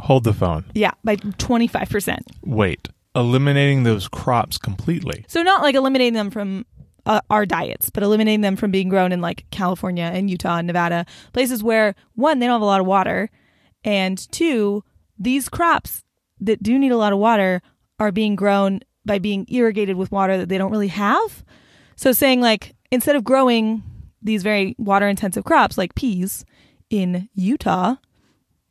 Hold 0.00 0.24
the 0.24 0.34
phone. 0.34 0.66
Yeah, 0.74 0.90
by 1.02 1.16
twenty 1.16 1.66
five 1.68 1.88
percent. 1.88 2.30
Wait. 2.44 2.88
Eliminating 3.14 3.84
those 3.84 4.08
crops 4.08 4.58
completely. 4.58 5.24
So 5.28 5.42
not 5.42 5.62
like 5.62 5.74
eliminating 5.74 6.14
them 6.14 6.30
from 6.30 6.66
uh, 7.06 7.20
our 7.30 7.46
diets, 7.46 7.90
but 7.90 8.02
eliminating 8.02 8.40
them 8.40 8.56
from 8.56 8.70
being 8.70 8.88
grown 8.88 9.12
in 9.12 9.20
like 9.20 9.46
California 9.50 10.04
and 10.04 10.30
Utah 10.30 10.56
and 10.56 10.66
Nevada, 10.66 11.06
places 11.32 11.62
where 11.62 11.94
one 12.14 12.38
they 12.38 12.46
don't 12.46 12.54
have 12.54 12.62
a 12.62 12.66
lot 12.66 12.80
of 12.80 12.86
water, 12.86 13.30
and 13.84 14.18
two 14.32 14.82
these 15.18 15.48
crops 15.48 16.02
that 16.40 16.62
do 16.62 16.78
need 16.78 16.92
a 16.92 16.96
lot 16.96 17.12
of 17.12 17.18
water 17.18 17.62
are 17.98 18.10
being 18.10 18.34
grown 18.34 18.80
by 19.06 19.18
being 19.18 19.46
irrigated 19.48 19.96
with 19.96 20.10
water 20.10 20.36
that 20.36 20.48
they 20.48 20.58
don't 20.58 20.72
really 20.72 20.88
have. 20.88 21.44
So 21.96 22.12
saying 22.12 22.40
like 22.40 22.74
instead 22.90 23.16
of 23.16 23.24
growing 23.24 23.82
these 24.22 24.42
very 24.42 24.74
water 24.78 25.08
intensive 25.08 25.44
crops 25.44 25.78
like 25.78 25.94
peas 25.94 26.44
in 26.90 27.28
Utah, 27.34 27.96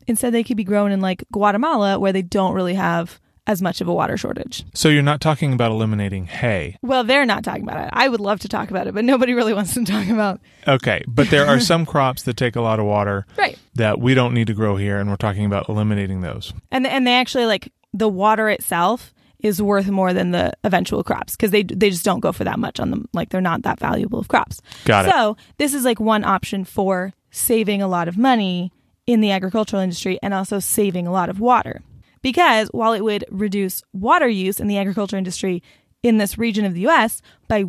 instead 0.07 0.33
they 0.33 0.43
could 0.43 0.57
be 0.57 0.63
grown 0.63 0.91
in 0.91 1.01
like 1.01 1.23
Guatemala 1.31 1.99
where 1.99 2.11
they 2.13 2.21
don't 2.21 2.53
really 2.53 2.73
have 2.73 3.19
as 3.45 3.61
much 3.61 3.81
of 3.81 3.87
a 3.87 3.93
water 3.93 4.15
shortage. 4.15 4.63
So 4.73 4.87
you're 4.89 5.01
not 5.03 5.19
talking 5.19 5.51
about 5.53 5.71
eliminating 5.71 6.25
hay. 6.27 6.77
Well, 6.81 7.03
they're 7.03 7.25
not 7.25 7.43
talking 7.43 7.63
about 7.63 7.83
it. 7.85 7.89
I 7.91 8.07
would 8.07 8.21
love 8.21 8.39
to 8.41 8.47
talk 8.47 8.69
about 8.71 8.87
it, 8.87 8.93
but 8.93 9.03
nobody 9.03 9.33
really 9.33 9.53
wants 9.53 9.73
to 9.73 9.83
talk 9.83 10.07
about. 10.07 10.39
Okay. 10.67 11.03
But 11.07 11.29
there 11.29 11.45
are 11.47 11.59
some 11.59 11.85
crops 11.85 12.23
that 12.23 12.37
take 12.37 12.55
a 12.55 12.61
lot 12.61 12.79
of 12.79 12.85
water 12.85 13.25
Right. 13.37 13.59
that 13.75 13.99
we 13.99 14.13
don't 14.13 14.33
need 14.33 14.47
to 14.47 14.53
grow 14.53 14.77
here, 14.77 14.97
and 14.99 15.09
we're 15.09 15.17
talking 15.17 15.45
about 15.45 15.67
eliminating 15.69 16.21
those. 16.21 16.53
And 16.71 16.87
and 16.87 17.05
they 17.05 17.15
actually 17.15 17.45
like 17.45 17.71
the 17.93 18.07
water 18.09 18.49
itself 18.49 19.13
is 19.39 19.61
worth 19.61 19.89
more 19.89 20.13
than 20.13 20.31
the 20.31 20.53
eventual 20.63 21.03
crops 21.03 21.35
because 21.35 21.51
they 21.51 21.63
they 21.63 21.89
just 21.89 22.05
don't 22.05 22.21
go 22.21 22.31
for 22.31 22.45
that 22.45 22.59
much 22.59 22.79
on 22.79 22.91
them. 22.91 23.09
Like 23.11 23.27
they're 23.29 23.41
not 23.41 23.63
that 23.63 23.77
valuable 23.77 24.19
of 24.19 24.29
crops. 24.29 24.61
Got 24.85 25.05
it. 25.05 25.11
So 25.11 25.35
this 25.57 25.73
is 25.73 25.83
like 25.83 25.99
one 25.99 26.23
option 26.23 26.63
for 26.63 27.11
saving 27.29 27.81
a 27.81 27.87
lot 27.89 28.07
of 28.07 28.17
money 28.17 28.71
in 29.05 29.19
the 29.19 29.31
agricultural 29.31 29.81
industry 29.81 30.17
and 30.23 30.33
also 30.33 30.59
saving 30.59 31.07
a 31.07 31.11
lot 31.11 31.27
of 31.29 31.41
water. 31.41 31.81
Because 32.23 32.69
while 32.69 32.93
it 32.93 33.03
would 33.03 33.25
reduce 33.29 33.83
water 33.93 34.27
use 34.27 34.59
in 34.59 34.67
the 34.67 34.79
agriculture 34.79 35.17
industry 35.17 35.61
in 36.01 36.17
this 36.17 36.39
region 36.39 36.65
of 36.65 36.73
the 36.73 36.87
US 36.87 37.21
by 37.47 37.65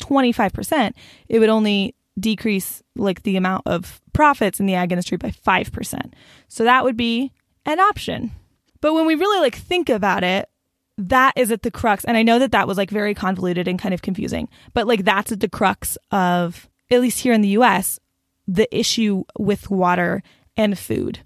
25%, 0.00 0.92
it 1.28 1.38
would 1.38 1.48
only 1.48 1.94
decrease 2.18 2.82
like 2.96 3.22
the 3.22 3.36
amount 3.36 3.62
of 3.66 4.00
profits 4.12 4.58
in 4.58 4.66
the 4.66 4.74
ag 4.74 4.90
industry 4.90 5.16
by 5.16 5.30
5%. 5.30 6.12
So 6.48 6.64
that 6.64 6.82
would 6.82 6.96
be 6.96 7.32
an 7.64 7.78
option. 7.78 8.32
But 8.80 8.94
when 8.94 9.06
we 9.06 9.14
really 9.14 9.40
like 9.40 9.54
think 9.54 9.88
about 9.88 10.24
it, 10.24 10.48
that 10.96 11.32
is 11.36 11.52
at 11.52 11.62
the 11.62 11.70
crux 11.70 12.04
and 12.04 12.16
I 12.16 12.24
know 12.24 12.40
that 12.40 12.50
that 12.50 12.66
was 12.66 12.76
like 12.76 12.90
very 12.90 13.14
convoluted 13.14 13.68
and 13.68 13.78
kind 13.78 13.94
of 13.94 14.02
confusing, 14.02 14.48
but 14.74 14.88
like 14.88 15.04
that's 15.04 15.30
at 15.30 15.40
the 15.40 15.48
crux 15.48 15.96
of 16.10 16.68
at 16.90 17.00
least 17.00 17.20
here 17.20 17.32
in 17.32 17.40
the 17.40 17.48
US 17.50 18.00
the 18.48 18.74
issue 18.76 19.24
with 19.38 19.70
water 19.70 20.22
and 20.56 20.78
food 20.78 21.20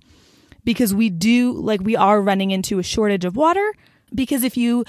because 0.65 0.95
we 0.95 1.11
do 1.11 1.53
like 1.53 1.81
we 1.81 1.97
are 1.97 2.21
running 2.21 2.51
into 2.51 2.79
a 2.79 2.83
shortage 2.83 3.25
of 3.25 3.37
water 3.37 3.73
because 4.15 4.43
if 4.43 4.57
you 4.57 4.85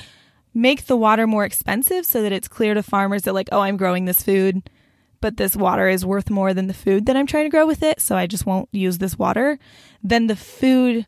make 0.53 0.85
the 0.85 0.97
water 0.97 1.25
more 1.25 1.45
expensive 1.45 2.05
so 2.05 2.21
that 2.21 2.31
it's 2.31 2.47
clear 2.47 2.73
to 2.73 2.83
farmers 2.83 3.23
that 3.23 3.33
like 3.33 3.49
oh 3.51 3.61
I'm 3.61 3.77
growing 3.77 4.05
this 4.05 4.23
food 4.23 4.69
but 5.21 5.37
this 5.37 5.55
water 5.55 5.87
is 5.87 6.05
worth 6.05 6.29
more 6.29 6.53
than 6.53 6.67
the 6.67 6.73
food 6.73 7.05
that 7.05 7.15
I'm 7.15 7.27
trying 7.27 7.45
to 7.45 7.49
grow 7.49 7.65
with 7.65 7.81
it 7.81 7.99
so 7.99 8.15
I 8.15 8.27
just 8.27 8.45
won't 8.45 8.69
use 8.71 8.97
this 8.97 9.17
water 9.17 9.57
then 10.03 10.27
the 10.27 10.35
food 10.35 11.05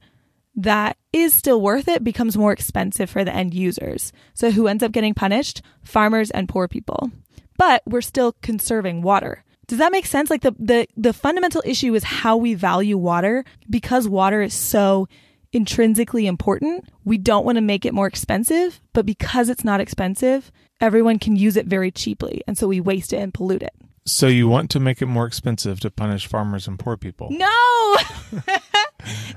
that 0.56 0.98
is 1.12 1.34
still 1.34 1.62
worth 1.62 1.88
it 1.88 2.04
becomes 2.04 2.38
more 2.38 2.52
expensive 2.52 3.10
for 3.10 3.24
the 3.24 3.34
end 3.34 3.54
users. 3.54 4.12
So 4.34 4.52
who 4.52 4.68
ends 4.68 4.84
up 4.84 4.92
getting 4.92 5.14
punished? 5.14 5.62
Farmers 5.82 6.32
and 6.32 6.50
poor 6.50 6.68
people. 6.68 7.12
But 7.58 7.84
we're 7.86 8.02
still 8.02 8.34
conserving 8.42 9.02
water. 9.02 9.45
Does 9.68 9.80
that 9.80 9.92
make 9.92 10.06
sense? 10.06 10.30
Like 10.30 10.42
the 10.42 10.56
the 10.60 10.88
the 10.96 11.14
fundamental 11.14 11.62
issue 11.66 11.94
is 11.96 12.04
how 12.04 12.38
we 12.38 12.54
value 12.54 12.98
water 12.98 13.44
because 13.70 14.08
water 14.08 14.42
is 14.42 14.54
so 14.54 15.08
intrinsically 15.54 16.28
important. 16.28 16.86
We 17.04 17.18
don't 17.18 17.46
want 17.46 17.56
to 17.58 17.62
make 17.62 17.86
it 17.86 17.94
more 17.94 18.08
expensive, 18.08 18.82
but 18.94 19.06
because 19.06 19.50
it's 19.50 19.64
not 19.64 19.80
expensive, 19.80 20.52
everyone 20.82 21.18
can 21.20 21.36
use 21.36 21.56
it 21.58 21.66
very 21.66 21.92
cheaply, 21.92 22.42
and 22.48 22.58
so 22.58 22.68
we 22.68 22.80
waste 22.82 23.14
it 23.14 23.18
and 23.18 23.34
pollute 23.34 23.64
it. 23.64 23.74
So 24.08 24.28
you 24.28 24.48
want 24.48 24.70
to 24.72 24.80
make 24.80 25.02
it 25.02 25.08
more 25.08 25.26
expensive 25.26 25.80
to 25.80 25.90
punish 25.90 26.28
farmers 26.28 26.68
and 26.68 26.78
poor 26.78 26.96
people. 26.98 27.30
No. 27.32 27.98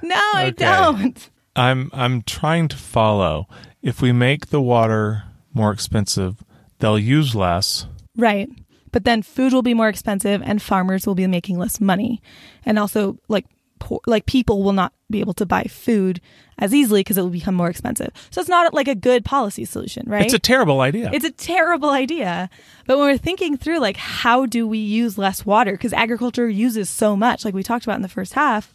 no, 0.03 0.15
I 0.35 0.47
Okay. 0.49 0.65
don't. 0.65 1.31
I'm 1.57 1.91
I'm 1.93 2.23
trying 2.23 2.69
to 2.69 2.77
follow. 2.77 3.49
If 3.83 4.03
we 4.03 4.13
make 4.13 4.49
the 4.49 4.61
water 4.61 5.25
more 5.55 5.73
expensive, 5.73 6.45
they'll 6.81 6.99
use 6.99 7.35
less. 7.35 7.87
Right. 8.17 8.49
But 8.93 9.05
then 9.05 9.23
food 9.23 9.53
will 9.53 9.63
be 9.63 9.75
more 9.75 9.89
expensive 9.89 10.43
and 10.45 10.61
farmers 10.61 11.07
will 11.07 11.15
be 11.15 11.27
making 11.27 11.59
less 11.59 11.81
money. 11.81 12.23
And 12.65 12.79
also 12.79 13.19
like 13.29 13.47
poor, 13.79 14.01
like 14.07 14.27
people 14.27 14.63
will 14.63 14.73
not 14.73 14.93
be 15.11 15.21
able 15.21 15.35
to 15.35 15.47
buy 15.47 15.65
food 15.65 16.21
as 16.59 16.75
easily 16.75 17.01
because 17.01 17.17
it 17.17 17.23
will 17.23 17.31
become 17.31 17.55
more 17.55 17.71
expensive. 17.71 18.11
So 18.31 18.41
it's 18.41 18.49
not 18.49 18.75
like 18.75 18.89
a 18.89 18.95
good 18.95 19.25
policy 19.25 19.65
solution, 19.65 20.05
right? 20.09 20.25
It's 20.25 20.35
a 20.35 20.39
terrible 20.39 20.81
idea. 20.81 21.11
It's 21.13 21.25
a 21.25 21.31
terrible 21.31 21.91
idea. 21.91 22.51
But 22.87 22.99
when 22.99 23.07
we're 23.07 23.19
thinking 23.19 23.57
through 23.57 23.79
like 23.79 23.97
how 23.97 24.47
do 24.47 24.67
we 24.67 24.79
use 24.79 25.19
less 25.19 25.47
water 25.47 25.73
because 25.73 25.93
agriculture 25.93 26.49
uses 26.49 26.91
so 26.91 27.17
much 27.17 27.45
like 27.45 27.55
we 27.55 27.63
talked 27.63 27.85
about 27.85 27.97
in 27.97 28.03
the 28.03 28.09
first 28.09 28.35
half. 28.35 28.75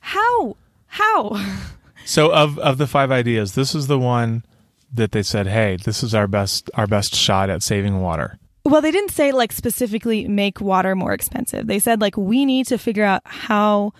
How? 0.00 0.56
How? 0.86 1.44
so 2.04 2.32
of 2.32 2.58
of 2.58 2.78
the 2.78 2.86
five 2.86 3.10
ideas, 3.10 3.54
this 3.54 3.74
is 3.74 3.86
the 3.86 3.98
one 3.98 4.44
that 4.92 5.12
they 5.12 5.22
said, 5.22 5.46
"Hey, 5.46 5.76
this 5.76 6.02
is 6.02 6.14
our 6.14 6.26
best 6.26 6.70
our 6.74 6.86
best 6.86 7.14
shot 7.14 7.48
at 7.48 7.62
saving 7.62 8.00
water." 8.00 8.38
Well, 8.64 8.80
they 8.80 8.90
didn't 8.92 9.10
say 9.10 9.32
like 9.32 9.52
specifically 9.52 10.28
make 10.28 10.60
water 10.60 10.94
more 10.94 11.12
expensive. 11.12 11.66
They 11.66 11.78
said 11.78 12.00
like 12.00 12.16
we 12.16 12.44
need 12.44 12.66
to 12.68 12.78
figure 12.78 13.04
out 13.04 13.22
how 13.24 13.92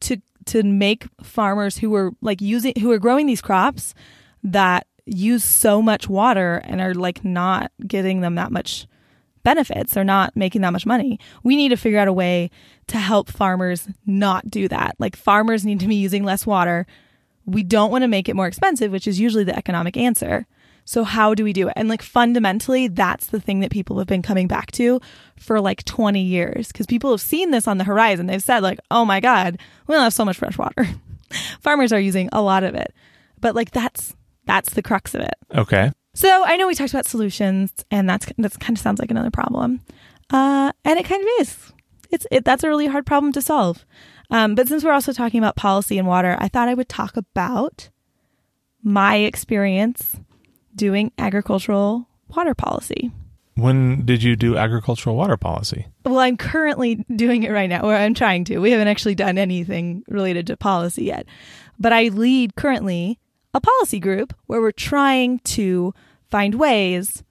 to 0.00 0.18
to 0.46 0.62
make 0.62 1.08
farmers 1.22 1.78
who 1.78 1.94
are 1.94 2.12
like 2.20 2.40
using 2.40 2.74
who 2.80 2.90
are 2.90 2.98
growing 2.98 3.26
these 3.26 3.40
crops 3.40 3.94
that 4.42 4.86
use 5.06 5.44
so 5.44 5.80
much 5.80 6.08
water 6.08 6.60
and 6.64 6.80
are 6.80 6.94
like 6.94 7.24
not 7.24 7.72
getting 7.86 8.20
them 8.20 8.34
that 8.34 8.52
much 8.52 8.86
benefits. 9.42 9.94
They're 9.94 10.04
not 10.04 10.36
making 10.36 10.62
that 10.62 10.72
much 10.72 10.86
money. 10.86 11.18
We 11.42 11.56
need 11.56 11.68
to 11.70 11.76
figure 11.76 11.98
out 11.98 12.08
a 12.08 12.12
way 12.12 12.50
to 12.88 12.98
help 12.98 13.30
farmers 13.30 13.88
not 14.06 14.50
do 14.50 14.68
that. 14.68 14.96
Like 14.98 15.16
farmers 15.16 15.64
need 15.64 15.80
to 15.80 15.86
be 15.86 15.96
using 15.96 16.24
less 16.24 16.46
water. 16.46 16.86
We 17.46 17.62
don't 17.62 17.90
want 17.90 18.02
to 18.02 18.08
make 18.08 18.28
it 18.28 18.36
more 18.36 18.46
expensive, 18.46 18.90
which 18.90 19.06
is 19.06 19.20
usually 19.20 19.44
the 19.44 19.56
economic 19.56 19.96
answer. 19.96 20.46
So 20.84 21.04
how 21.04 21.34
do 21.34 21.44
we 21.44 21.52
do 21.52 21.68
it? 21.68 21.74
And 21.76 21.88
like 21.88 22.02
fundamentally, 22.02 22.88
that's 22.88 23.26
the 23.26 23.40
thing 23.40 23.60
that 23.60 23.70
people 23.70 23.98
have 23.98 24.06
been 24.06 24.22
coming 24.22 24.46
back 24.46 24.70
to 24.72 25.00
for 25.38 25.60
like 25.60 25.84
20 25.84 26.20
years 26.20 26.68
because 26.68 26.86
people 26.86 27.10
have 27.10 27.20
seen 27.20 27.50
this 27.50 27.66
on 27.66 27.78
the 27.78 27.84
horizon. 27.84 28.26
They've 28.26 28.42
said 28.42 28.62
like, 28.62 28.78
"Oh 28.90 29.04
my 29.04 29.20
god, 29.20 29.58
we 29.86 29.94
don't 29.94 30.04
have 30.04 30.12
so 30.12 30.24
much 30.24 30.38
fresh 30.38 30.58
water." 30.58 30.86
Farmers 31.60 31.92
are 31.92 32.00
using 32.00 32.28
a 32.32 32.42
lot 32.42 32.64
of 32.64 32.74
it. 32.74 32.94
But 33.40 33.54
like 33.54 33.70
that's 33.70 34.14
that's 34.46 34.74
the 34.74 34.82
crux 34.82 35.14
of 35.14 35.22
it. 35.22 35.34
Okay. 35.54 35.90
So 36.14 36.44
I 36.44 36.56
know 36.56 36.66
we 36.66 36.74
talked 36.74 36.92
about 36.92 37.06
solutions, 37.06 37.72
and 37.90 38.08
that's 38.08 38.26
that's 38.38 38.56
kind 38.56 38.76
of 38.76 38.82
sounds 38.82 39.00
like 39.00 39.10
another 39.10 39.30
problem, 39.30 39.80
uh, 40.30 40.72
and 40.84 40.98
it 40.98 41.06
kind 41.06 41.22
of 41.22 41.28
is. 41.40 41.72
It's 42.10 42.26
it, 42.30 42.44
that's 42.44 42.62
a 42.62 42.68
really 42.68 42.86
hard 42.86 43.06
problem 43.06 43.32
to 43.32 43.42
solve. 43.42 43.84
Um, 44.30 44.54
but 44.54 44.68
since 44.68 44.84
we're 44.84 44.92
also 44.92 45.12
talking 45.12 45.38
about 45.38 45.56
policy 45.56 45.98
and 45.98 46.06
water, 46.06 46.36
I 46.38 46.48
thought 46.48 46.68
I 46.68 46.74
would 46.74 46.88
talk 46.88 47.16
about 47.16 47.90
my 48.82 49.16
experience 49.16 50.20
doing 50.74 51.12
agricultural 51.18 52.08
water 52.28 52.54
policy. 52.54 53.10
When 53.56 54.04
did 54.04 54.22
you 54.22 54.34
do 54.34 54.56
agricultural 54.56 55.14
water 55.14 55.36
policy? 55.36 55.86
Well, 56.04 56.18
I'm 56.18 56.36
currently 56.36 57.04
doing 57.14 57.44
it 57.44 57.52
right 57.52 57.68
now, 57.68 57.82
or 57.82 57.94
I'm 57.94 58.14
trying 58.14 58.44
to. 58.46 58.58
We 58.58 58.72
haven't 58.72 58.88
actually 58.88 59.14
done 59.14 59.38
anything 59.38 60.02
related 60.08 60.48
to 60.48 60.56
policy 60.56 61.04
yet. 61.04 61.26
But 61.78 61.92
I 61.92 62.08
lead 62.08 62.56
currently 62.56 63.20
a 63.52 63.60
policy 63.60 64.00
group 64.00 64.34
where 64.46 64.60
we're 64.60 64.72
trying 64.72 65.38
to 65.40 65.94
find 66.30 66.56
ways 66.56 67.22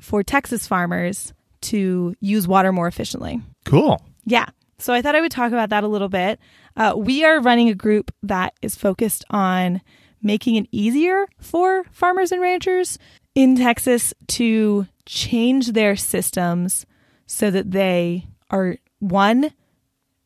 for 0.00 0.22
Texas 0.22 0.66
farmers 0.66 1.32
to 1.62 2.14
use 2.20 2.46
water 2.46 2.72
more 2.72 2.86
efficiently. 2.86 3.40
Cool. 3.64 4.00
Yeah. 4.24 4.46
So 4.78 4.92
I 4.92 5.02
thought 5.02 5.16
I 5.16 5.20
would 5.20 5.32
talk 5.32 5.50
about 5.50 5.70
that 5.70 5.82
a 5.82 5.88
little 5.88 6.08
bit. 6.08 6.38
Uh, 6.76 6.94
we 6.96 7.24
are 7.24 7.40
running 7.40 7.68
a 7.68 7.74
group 7.74 8.12
that 8.22 8.54
is 8.62 8.76
focused 8.76 9.24
on 9.30 9.80
making 10.24 10.56
it 10.56 10.66
easier 10.72 11.26
for 11.38 11.84
farmers 11.92 12.32
and 12.32 12.40
ranchers 12.40 12.98
in 13.34 13.56
Texas 13.56 14.12
to 14.28 14.86
change 15.06 15.72
their 15.72 15.94
systems 15.96 16.86
so 17.26 17.50
that 17.50 17.70
they 17.70 18.26
are 18.50 18.76
one, 19.00 19.50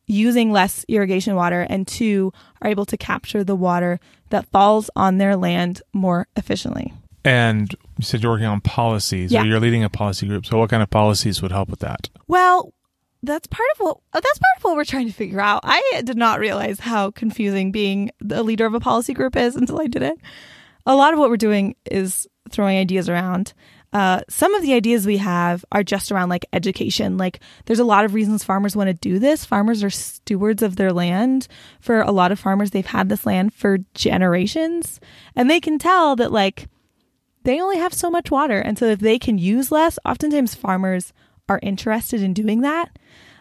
using 0.06 0.52
less 0.52 0.84
irrigation 0.88 1.34
water, 1.34 1.66
and 1.68 1.86
two, 1.86 2.32
are 2.62 2.70
able 2.70 2.86
to 2.86 2.96
capture 2.96 3.44
the 3.44 3.56
water 3.56 4.00
that 4.30 4.46
falls 4.50 4.88
on 4.96 5.18
their 5.18 5.36
land 5.36 5.82
more 5.92 6.26
efficiently. 6.36 6.92
And 7.24 7.74
you 7.98 8.04
said 8.04 8.22
you're 8.22 8.32
working 8.32 8.46
on 8.46 8.60
policies, 8.60 9.32
Yeah. 9.32 9.42
or 9.42 9.46
you're 9.46 9.60
leading 9.60 9.84
a 9.84 9.90
policy 9.90 10.26
group. 10.26 10.46
So, 10.46 10.58
what 10.58 10.70
kind 10.70 10.82
of 10.82 10.88
policies 10.90 11.42
would 11.42 11.52
help 11.52 11.68
with 11.68 11.80
that? 11.80 12.08
Well, 12.26 12.72
that's 13.22 13.46
part 13.46 13.68
of 13.74 13.80
what 13.80 13.96
uh, 14.12 14.20
that's 14.20 14.38
part 14.38 14.56
of 14.58 14.64
what 14.64 14.76
we're 14.76 14.84
trying 14.84 15.06
to 15.06 15.12
figure 15.12 15.40
out. 15.40 15.60
I 15.64 16.02
did 16.04 16.16
not 16.16 16.40
realize 16.40 16.80
how 16.80 17.10
confusing 17.10 17.72
being 17.72 18.10
the 18.20 18.42
leader 18.42 18.66
of 18.66 18.74
a 18.74 18.80
policy 18.80 19.14
group 19.14 19.36
is 19.36 19.56
until 19.56 19.80
I 19.80 19.86
did 19.86 20.02
it. 20.02 20.18
A 20.86 20.94
lot 20.94 21.12
of 21.12 21.18
what 21.18 21.28
we're 21.28 21.36
doing 21.36 21.74
is 21.90 22.26
throwing 22.50 22.78
ideas 22.78 23.08
around. 23.08 23.52
Uh, 23.92 24.20
some 24.28 24.54
of 24.54 24.62
the 24.62 24.74
ideas 24.74 25.06
we 25.06 25.16
have 25.16 25.64
are 25.72 25.82
just 25.82 26.12
around 26.12 26.28
like 26.28 26.44
education. 26.52 27.16
Like, 27.16 27.40
there's 27.64 27.78
a 27.78 27.84
lot 27.84 28.04
of 28.04 28.12
reasons 28.12 28.44
farmers 28.44 28.76
want 28.76 28.88
to 28.88 28.94
do 28.94 29.18
this. 29.18 29.46
Farmers 29.46 29.82
are 29.82 29.90
stewards 29.90 30.62
of 30.62 30.76
their 30.76 30.92
land. 30.92 31.48
For 31.80 32.02
a 32.02 32.12
lot 32.12 32.32
of 32.32 32.38
farmers, 32.38 32.70
they've 32.70 32.84
had 32.84 33.08
this 33.08 33.24
land 33.24 33.54
for 33.54 33.78
generations, 33.94 35.00
and 35.34 35.50
they 35.50 35.60
can 35.60 35.78
tell 35.78 36.16
that 36.16 36.32
like 36.32 36.68
they 37.44 37.60
only 37.60 37.78
have 37.78 37.94
so 37.94 38.10
much 38.10 38.30
water. 38.30 38.58
And 38.58 38.78
so 38.78 38.86
if 38.86 39.00
they 39.00 39.18
can 39.18 39.38
use 39.38 39.72
less, 39.72 39.98
oftentimes 40.04 40.54
farmers 40.54 41.14
are 41.48 41.60
interested 41.62 42.22
in 42.22 42.34
doing 42.34 42.60
that. 42.62 42.98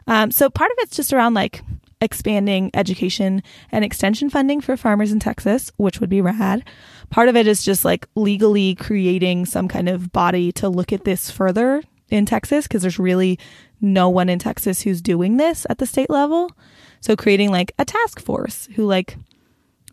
Um, 0.08 0.32
so 0.32 0.50
part 0.50 0.72
of 0.72 0.78
it's 0.80 0.96
just 0.96 1.14
around 1.14 1.34
like 1.34 1.62
expanding 2.00 2.70
education 2.74 3.42
and 3.72 3.84
extension 3.84 4.30
funding 4.30 4.62
for 4.62 4.78
farmers 4.78 5.12
in 5.12 5.20
Texas, 5.20 5.72
which 5.78 6.00
would 6.00 6.10
be 6.10 6.22
rad. 6.22 6.64
Part 7.10 7.30
of 7.30 7.36
it 7.36 7.48
is 7.48 7.64
just 7.64 7.84
like 7.84 8.08
legally 8.16 8.76
creating 8.76 9.46
some 9.46 9.68
kind 9.68 9.90
of 9.90 10.12
body 10.12 10.52
to 10.54 10.70
look 10.70 10.94
at 10.94 11.06
this 11.06 11.32
further 11.32 11.82
in 12.10 12.26
Texas 12.26 12.68
because 12.68 12.84
there's 12.84 13.00
really 13.00 13.40
no 13.82 14.10
one 14.10 14.30
in 14.30 14.40
Texas 14.40 14.82
who's 14.82 15.02
doing 15.02 15.38
this 15.38 15.66
at 15.70 15.78
the 15.80 15.86
state 15.86 16.10
level. 16.10 16.52
So 17.02 17.16
creating 17.16 17.52
like 17.52 17.74
a 17.78 17.86
task 17.86 18.20
force 18.20 18.68
who 18.76 18.86
like 18.86 19.18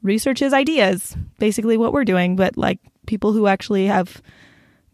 researches 0.03 0.53
ideas, 0.53 1.17
basically 1.39 1.77
what 1.77 1.93
we're 1.93 2.05
doing, 2.05 2.37
but 2.37 2.57
like 2.57 2.79
people 3.07 3.33
who 3.33 3.47
actually 3.47 3.87
have 3.87 4.23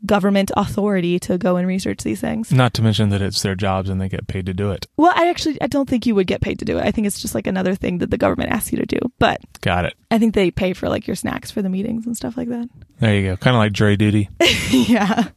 government 0.06 0.50
authority 0.56 1.18
to 1.20 1.38
go 1.38 1.56
and 1.56 1.66
research 1.66 2.02
these 2.02 2.20
things. 2.20 2.52
Not 2.52 2.74
to 2.74 2.82
mention 2.82 3.10
that 3.10 3.22
it's 3.22 3.42
their 3.42 3.54
jobs 3.54 3.88
and 3.90 4.00
they 4.00 4.08
get 4.08 4.26
paid 4.26 4.46
to 4.46 4.54
do 4.54 4.70
it. 4.70 4.86
Well, 4.96 5.12
I 5.14 5.28
actually 5.28 5.60
I 5.60 5.66
don't 5.66 5.88
think 5.88 6.06
you 6.06 6.14
would 6.14 6.26
get 6.26 6.40
paid 6.40 6.58
to 6.60 6.64
do 6.64 6.78
it. 6.78 6.84
I 6.84 6.90
think 6.90 7.06
it's 7.06 7.20
just 7.20 7.34
like 7.34 7.46
another 7.46 7.74
thing 7.74 7.98
that 7.98 8.10
the 8.10 8.18
government 8.18 8.50
asks 8.50 8.72
you 8.72 8.78
to 8.78 8.86
do. 8.86 8.98
But 9.18 9.40
Got 9.60 9.84
it. 9.84 9.94
I 10.10 10.18
think 10.18 10.34
they 10.34 10.50
pay 10.50 10.72
for 10.72 10.88
like 10.88 11.06
your 11.06 11.16
snacks 11.16 11.50
for 11.50 11.62
the 11.62 11.68
meetings 11.68 12.06
and 12.06 12.16
stuff 12.16 12.36
like 12.36 12.48
that. 12.48 12.68
There 12.98 13.14
you 13.14 13.28
go. 13.30 13.36
Kind 13.36 13.56
of 13.56 13.60
like 13.60 13.72
jury 13.72 13.96
duty. 13.96 14.28
yeah. 14.70 15.28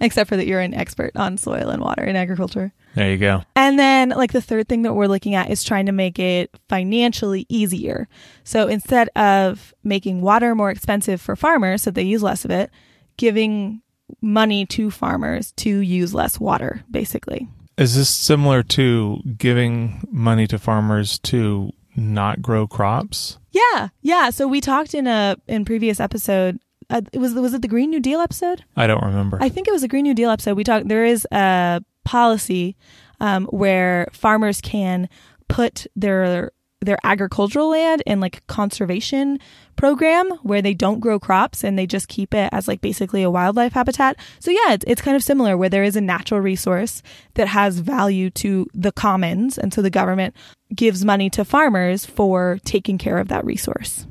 Except 0.00 0.28
for 0.28 0.36
that 0.36 0.46
you're 0.46 0.60
an 0.60 0.74
expert 0.74 1.12
on 1.16 1.38
soil 1.38 1.70
and 1.70 1.82
water 1.82 2.02
and 2.02 2.16
agriculture. 2.16 2.72
There 2.94 3.10
you 3.10 3.16
go. 3.16 3.42
And 3.56 3.78
then, 3.78 4.10
like, 4.10 4.32
the 4.32 4.42
third 4.42 4.68
thing 4.68 4.82
that 4.82 4.92
we're 4.92 5.06
looking 5.06 5.34
at 5.34 5.50
is 5.50 5.64
trying 5.64 5.86
to 5.86 5.92
make 5.92 6.18
it 6.18 6.50
financially 6.68 7.46
easier. 7.48 8.06
So 8.44 8.68
instead 8.68 9.08
of 9.16 9.72
making 9.82 10.20
water 10.20 10.54
more 10.54 10.70
expensive 10.70 11.22
for 11.22 11.36
farmers 11.36 11.82
so 11.82 11.90
they 11.90 12.02
use 12.02 12.22
less 12.22 12.44
of 12.44 12.50
it, 12.50 12.70
giving 13.16 13.80
money 14.20 14.66
to 14.66 14.90
farmers 14.90 15.52
to 15.52 15.78
use 15.78 16.14
less 16.14 16.38
water, 16.38 16.82
basically. 16.90 17.48
Is 17.78 17.96
this 17.96 18.10
similar 18.10 18.62
to 18.64 19.20
giving 19.38 20.06
money 20.10 20.46
to 20.48 20.58
farmers 20.58 21.18
to 21.20 21.72
not 21.96 22.42
grow 22.42 22.66
crops? 22.66 23.38
Yeah, 23.50 23.88
yeah. 24.02 24.30
So 24.30 24.46
we 24.46 24.60
talked 24.60 24.94
in 24.94 25.06
a 25.06 25.36
in 25.48 25.64
previous 25.64 26.00
episode. 26.00 26.58
Uh, 26.90 27.02
it 27.12 27.18
was 27.18 27.34
was 27.34 27.54
it 27.54 27.62
the 27.62 27.68
Green 27.68 27.90
New 27.90 28.00
Deal 28.00 28.20
episode? 28.20 28.64
I 28.76 28.86
don't 28.86 29.04
remember. 29.04 29.38
I 29.40 29.48
think 29.48 29.68
it 29.68 29.72
was 29.72 29.82
a 29.82 29.88
Green 29.88 30.04
New 30.04 30.14
Deal 30.14 30.30
episode. 30.30 30.56
We 30.56 30.64
talked. 30.64 30.88
There 30.88 31.04
is 31.04 31.26
a 31.32 31.82
policy 32.04 32.76
um, 33.20 33.46
where 33.46 34.08
farmers 34.12 34.60
can 34.60 35.08
put 35.48 35.86
their 35.96 36.50
their 36.84 36.98
agricultural 37.04 37.70
land 37.70 38.02
and 38.06 38.20
like 38.20 38.46
conservation 38.46 39.38
program 39.76 40.30
where 40.42 40.62
they 40.62 40.74
don't 40.74 41.00
grow 41.00 41.18
crops 41.18 41.64
and 41.64 41.78
they 41.78 41.86
just 41.86 42.08
keep 42.08 42.34
it 42.34 42.48
as 42.52 42.68
like 42.68 42.80
basically 42.80 43.22
a 43.22 43.30
wildlife 43.30 43.72
habitat. 43.72 44.16
So 44.38 44.50
yeah, 44.50 44.72
it's, 44.72 44.84
it's 44.86 45.02
kind 45.02 45.16
of 45.16 45.22
similar 45.24 45.56
where 45.56 45.68
there 45.68 45.84
is 45.84 45.96
a 45.96 46.00
natural 46.00 46.40
resource 46.40 47.02
that 47.34 47.48
has 47.48 47.78
value 47.78 48.30
to 48.30 48.66
the 48.74 48.92
commons 48.92 49.58
and 49.58 49.72
so 49.72 49.82
the 49.82 49.90
government 49.90 50.34
gives 50.74 51.04
money 51.04 51.30
to 51.30 51.44
farmers 51.44 52.04
for 52.04 52.58
taking 52.64 52.98
care 52.98 53.18
of 53.18 53.28
that 53.28 53.44
resource. 53.44 54.06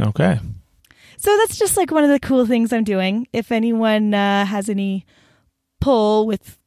okay. 0.00 0.40
So 1.18 1.36
that's 1.38 1.56
just 1.56 1.76
like 1.76 1.92
one 1.92 2.02
of 2.02 2.10
the 2.10 2.18
cool 2.18 2.46
things 2.46 2.72
I'm 2.72 2.82
doing. 2.82 3.28
If 3.32 3.52
anyone 3.52 4.12
uh, 4.12 4.44
has 4.44 4.68
any 4.68 5.06
pull 5.80 6.26
with 6.26 6.58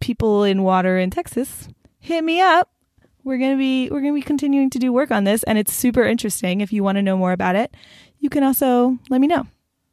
people 0.00 0.44
in 0.44 0.62
water 0.62 0.98
in 0.98 1.08
Texas, 1.08 1.68
hit 1.98 2.22
me 2.22 2.38
up. 2.38 2.68
We're 3.24 3.38
gonna 3.38 3.56
be 3.56 3.88
we're 3.90 4.00
gonna 4.00 4.14
be 4.14 4.22
continuing 4.22 4.70
to 4.70 4.78
do 4.78 4.92
work 4.92 5.10
on 5.10 5.24
this, 5.24 5.42
and 5.44 5.58
it's 5.58 5.72
super 5.72 6.02
interesting. 6.02 6.60
If 6.60 6.72
you 6.72 6.82
want 6.82 6.96
to 6.96 7.02
know 7.02 7.16
more 7.16 7.32
about 7.32 7.56
it, 7.56 7.74
you 8.18 8.28
can 8.28 8.42
also 8.42 8.98
let 9.10 9.20
me 9.20 9.26
know. 9.26 9.46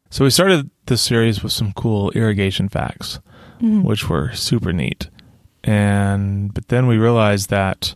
So 0.09 0.23
we 0.23 0.31
started 0.31 0.69
this 0.87 1.01
series 1.01 1.43
with 1.43 1.51
some 1.51 1.71
cool 1.73 2.09
irrigation 2.11 2.67
facts, 2.69 3.19
Mhm. 3.61 3.83
which 3.83 4.09
were 4.09 4.31
super 4.33 4.73
neat. 4.73 5.09
And 5.63 6.53
but 6.53 6.69
then 6.69 6.87
we 6.87 6.97
realized 6.97 7.49
that 7.49 7.95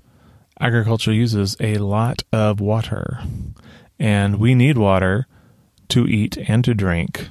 agriculture 0.59 1.11
uses 1.13 1.57
a 1.59 1.77
lot 1.77 2.21
of 2.31 2.59
water. 2.59 3.19
And 3.99 4.35
we 4.37 4.53
need 4.53 4.77
water 4.77 5.27
to 5.89 6.05
eat 6.07 6.37
and 6.47 6.63
to 6.65 6.73
drink. 6.73 7.29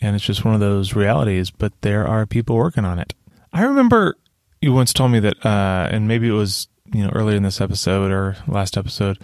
And 0.00 0.14
it's 0.16 0.24
just 0.24 0.44
one 0.44 0.54
of 0.54 0.60
those 0.60 0.94
realities, 0.94 1.50
but 1.50 1.72
there 1.82 2.06
are 2.06 2.26
people 2.26 2.56
working 2.56 2.84
on 2.84 2.98
it. 2.98 3.14
I 3.52 3.62
remember 3.62 4.16
you 4.60 4.72
once 4.72 4.92
told 4.92 5.10
me 5.10 5.20
that 5.20 5.44
uh 5.44 5.88
and 5.90 6.06
maybe 6.06 6.28
it 6.28 6.32
was, 6.32 6.68
you 6.92 7.04
know, 7.04 7.10
earlier 7.14 7.36
in 7.36 7.42
this 7.42 7.60
episode 7.60 8.10
or 8.10 8.36
last 8.46 8.76
episode, 8.76 9.18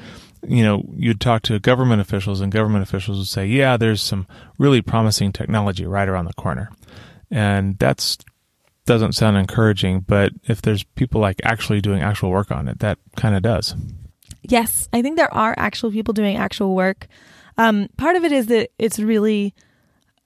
you 0.46 0.62
know, 0.62 0.85
you'd 0.94 1.20
talk 1.20 1.42
to 1.42 1.59
government 1.59 2.00
officials 2.00 2.40
and 2.40 2.52
government 2.52 2.83
officials 2.83 3.18
would 3.18 3.26
say, 3.26 3.46
"Yeah, 3.46 3.76
there's 3.76 4.02
some 4.02 4.26
really 4.59 4.83
promising 4.83 5.33
technology 5.33 5.87
right 5.87 6.09
around 6.09 6.26
the 6.26 6.35
corner." 6.35 6.70
And 7.31 7.79
that's 7.79 8.18
doesn't 8.87 9.12
sound 9.12 9.37
encouraging, 9.37 10.00
but 10.00 10.33
if 10.44 10.62
there's 10.62 10.85
people 10.85 11.20
like 11.20 11.40
actually 11.44 11.81
doing 11.81 12.00
actual 12.00 12.31
work 12.31 12.52
on 12.52 12.68
it, 12.68 12.79
that 12.79 12.98
kind 13.16 13.35
of 13.35 13.42
does. 13.42 13.74
Yes, 14.42 14.88
I 14.92 15.02
think 15.02 15.16
there 15.16 15.33
are 15.35 15.55
actual 15.59 15.90
people 15.90 16.14
doing 16.14 16.37
actual 16.37 16.74
work. 16.74 17.09
Um, 17.59 17.88
part 17.96 18.14
of 18.14 18.24
it 18.24 18.31
is 18.31 18.46
that 18.46 18.70
it's 18.79 19.00
really 19.00 19.55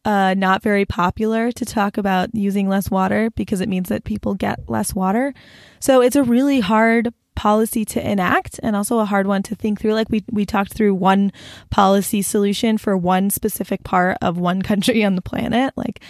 uh, 0.05 0.35
not 0.37 0.63
very 0.63 0.85
popular 0.85 1.51
to 1.53 1.65
talk 1.65 1.97
about 1.97 2.35
using 2.35 2.69
less 2.69 2.91
water 2.91 3.31
because 3.31 3.61
it 3.61 3.69
means 3.69 3.89
that 3.89 4.05
people 4.05 4.35
get 4.35 4.69
less 4.69 4.95
water. 4.95 5.33
So 5.79 6.03
it's 6.03 6.17
a 6.17 6.23
really 6.23 6.61
hard 6.61 7.15
policy 7.41 7.87
to 7.87 8.07
enact 8.07 8.61
and 8.63 8.77
also 8.77 8.99
a 8.99 9.07
hard 9.07 9.27
one 9.27 9.43
to 9.43 9.55
think 9.55 9.81
through. 9.81 9.95
Like 9.95 10.11
we, 10.11 10.23
we 10.31 10.45
talked 10.45 10.75
through 10.75 10.95
one 10.95 11.33
policy 11.71 12.21
solution 12.21 12.77
for 12.77 12.99
one 12.99 13.31
specific 13.31 13.83
part 13.83 14.19
of 14.21 14.37
one 14.37 14.61
country 14.71 15.03
on 15.03 15.15
the 15.15 15.23
planet. 15.23 15.73
Like 15.75 16.01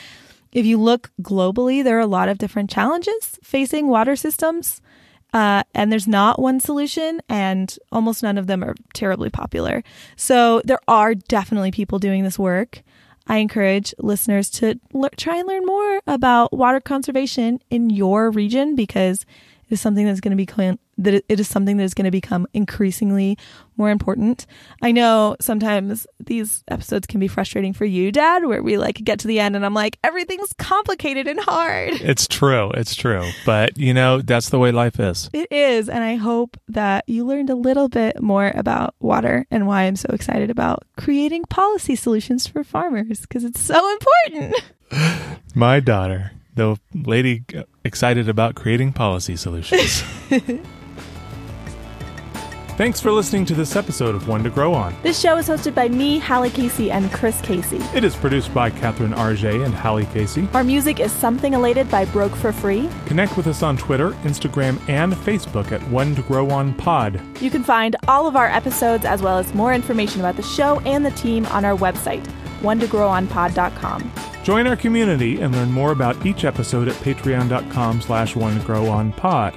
if 0.50 0.66
you 0.66 0.76
look 0.76 1.12
globally, 1.22 1.84
there 1.84 1.96
are 1.96 2.00
a 2.00 2.06
lot 2.18 2.28
of 2.28 2.38
different 2.38 2.68
challenges 2.68 3.38
facing 3.44 3.86
water 3.86 4.16
systems. 4.16 4.82
Uh, 5.32 5.62
and 5.72 5.92
there's 5.92 6.08
not 6.08 6.40
one 6.40 6.58
solution, 6.58 7.20
and 7.28 7.78
almost 7.92 8.24
none 8.24 8.36
of 8.36 8.48
them 8.48 8.64
are 8.64 8.74
terribly 8.92 9.30
popular. 9.30 9.84
So 10.16 10.60
there 10.64 10.80
are 10.88 11.14
definitely 11.14 11.70
people 11.70 12.00
doing 12.00 12.24
this 12.24 12.40
work. 12.40 12.82
I 13.28 13.36
encourage 13.36 13.94
listeners 14.00 14.50
to 14.58 14.80
le- 14.92 15.10
try 15.10 15.36
and 15.36 15.46
learn 15.46 15.64
more 15.64 16.00
about 16.08 16.52
water 16.52 16.80
conservation 16.80 17.60
in 17.70 17.88
your 17.88 18.32
region 18.32 18.74
because 18.74 19.24
is 19.70 19.80
something 19.80 20.06
that's 20.06 20.20
going 20.20 20.36
to 20.36 20.36
be 20.36 20.46
that 20.98 21.14
it 21.14 21.40
is 21.40 21.48
something 21.48 21.78
that 21.78 21.84
is 21.84 21.94
going 21.94 22.04
to 22.04 22.10
become 22.10 22.46
increasingly 22.52 23.38
more 23.76 23.90
important. 23.90 24.46
I 24.82 24.92
know 24.92 25.36
sometimes 25.40 26.06
these 26.18 26.62
episodes 26.68 27.06
can 27.06 27.20
be 27.20 27.28
frustrating 27.28 27.72
for 27.72 27.86
you, 27.86 28.12
Dad, 28.12 28.44
where 28.44 28.62
we 28.62 28.76
like 28.76 28.96
get 29.02 29.18
to 29.20 29.28
the 29.28 29.40
end 29.40 29.56
and 29.56 29.64
I'm 29.64 29.74
like, 29.74 29.98
everything's 30.04 30.52
complicated 30.54 31.26
and 31.26 31.40
hard. 31.40 31.94
It's 31.94 32.26
true. 32.26 32.70
It's 32.72 32.94
true. 32.94 33.30
But, 33.46 33.78
you 33.78 33.94
know, 33.94 34.20
that's 34.20 34.50
the 34.50 34.58
way 34.58 34.72
life 34.72 35.00
is. 35.00 35.30
It 35.32 35.50
is. 35.50 35.88
And 35.88 36.04
I 36.04 36.16
hope 36.16 36.58
that 36.68 37.04
you 37.08 37.24
learned 37.24 37.50
a 37.50 37.54
little 37.54 37.88
bit 37.88 38.20
more 38.20 38.52
about 38.54 38.94
water 39.00 39.46
and 39.50 39.66
why 39.66 39.82
I'm 39.82 39.96
so 39.96 40.10
excited 40.12 40.50
about 40.50 40.84
creating 40.96 41.44
policy 41.44 41.96
solutions 41.96 42.46
for 42.46 42.64
farmers 42.64 43.20
because 43.20 43.44
it's 43.44 43.60
so 43.60 43.90
important. 43.92 44.62
My 45.54 45.80
daughter 45.80 46.32
the 46.54 46.76
lady 46.94 47.44
excited 47.84 48.28
about 48.28 48.54
creating 48.54 48.92
policy 48.92 49.36
solutions. 49.36 50.02
Thanks 52.80 52.98
for 52.98 53.12
listening 53.12 53.44
to 53.44 53.54
this 53.54 53.76
episode 53.76 54.14
of 54.14 54.26
One 54.26 54.42
to 54.42 54.48
Grow 54.48 54.72
On. 54.72 54.96
This 55.02 55.20
show 55.20 55.36
is 55.36 55.46
hosted 55.46 55.74
by 55.74 55.88
me, 55.90 56.18
Hallie 56.18 56.48
Casey, 56.48 56.90
and 56.90 57.12
Chris 57.12 57.38
Casey. 57.42 57.76
It 57.94 58.04
is 58.04 58.16
produced 58.16 58.54
by 58.54 58.70
Catherine 58.70 59.12
RJ 59.12 59.66
and 59.66 59.74
Hallie 59.74 60.06
Casey. 60.06 60.48
Our 60.54 60.64
music 60.64 60.98
is 60.98 61.12
Something 61.12 61.52
Elated 61.52 61.90
by 61.90 62.06
Broke 62.06 62.34
for 62.34 62.52
Free. 62.52 62.88
Connect 63.04 63.36
with 63.36 63.48
us 63.48 63.62
on 63.62 63.76
Twitter, 63.76 64.12
Instagram, 64.22 64.80
and 64.88 65.12
Facebook 65.12 65.72
at 65.72 65.86
One 65.90 66.14
to 66.14 66.22
Grow 66.22 66.48
On 66.48 66.72
Pod. 66.72 67.20
You 67.42 67.50
can 67.50 67.62
find 67.62 67.96
all 68.08 68.26
of 68.26 68.34
our 68.34 68.48
episodes 68.48 69.04
as 69.04 69.20
well 69.20 69.36
as 69.36 69.52
more 69.52 69.74
information 69.74 70.20
about 70.20 70.36
the 70.36 70.42
show 70.42 70.80
and 70.86 71.04
the 71.04 71.10
team 71.10 71.44
on 71.46 71.66
our 71.66 71.76
website, 71.76 72.26
one 72.62 72.80
to 72.80 72.86
grow 72.86 73.08
on 73.08 73.26
pod.com. 73.26 74.10
Join 74.50 74.66
our 74.66 74.74
community 74.74 75.40
and 75.40 75.54
learn 75.54 75.70
more 75.70 75.92
about 75.92 76.26
each 76.26 76.44
episode 76.44 76.88
at 76.88 76.96
patreon.com 76.96 78.00
slash 78.00 78.34
one 78.34 78.60
grow 78.62 78.88
on 78.88 79.12
pod. 79.12 79.56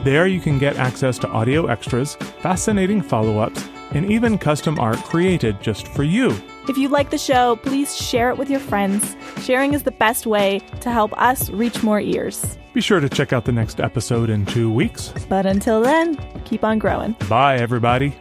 There 0.00 0.26
you 0.26 0.40
can 0.42 0.58
get 0.58 0.76
access 0.76 1.18
to 1.20 1.28
audio 1.28 1.68
extras, 1.68 2.16
fascinating 2.42 3.00
follow-ups, 3.00 3.66
and 3.92 4.12
even 4.12 4.36
custom 4.36 4.78
art 4.78 4.98
created 4.98 5.62
just 5.62 5.88
for 5.88 6.02
you. 6.02 6.36
If 6.68 6.76
you 6.76 6.90
like 6.90 7.08
the 7.08 7.16
show, 7.16 7.56
please 7.56 7.96
share 7.96 8.28
it 8.28 8.36
with 8.36 8.50
your 8.50 8.60
friends. 8.60 9.16
Sharing 9.40 9.72
is 9.72 9.84
the 9.84 9.90
best 9.90 10.26
way 10.26 10.60
to 10.82 10.90
help 10.90 11.18
us 11.18 11.48
reach 11.48 11.82
more 11.82 11.98
ears. 11.98 12.58
Be 12.74 12.82
sure 12.82 13.00
to 13.00 13.08
check 13.08 13.32
out 13.32 13.46
the 13.46 13.52
next 13.52 13.80
episode 13.80 14.28
in 14.28 14.44
two 14.44 14.70
weeks. 14.70 15.14
But 15.30 15.46
until 15.46 15.80
then, 15.80 16.14
keep 16.44 16.62
on 16.62 16.78
growing. 16.78 17.12
Bye, 17.30 17.56
everybody. 17.56 18.14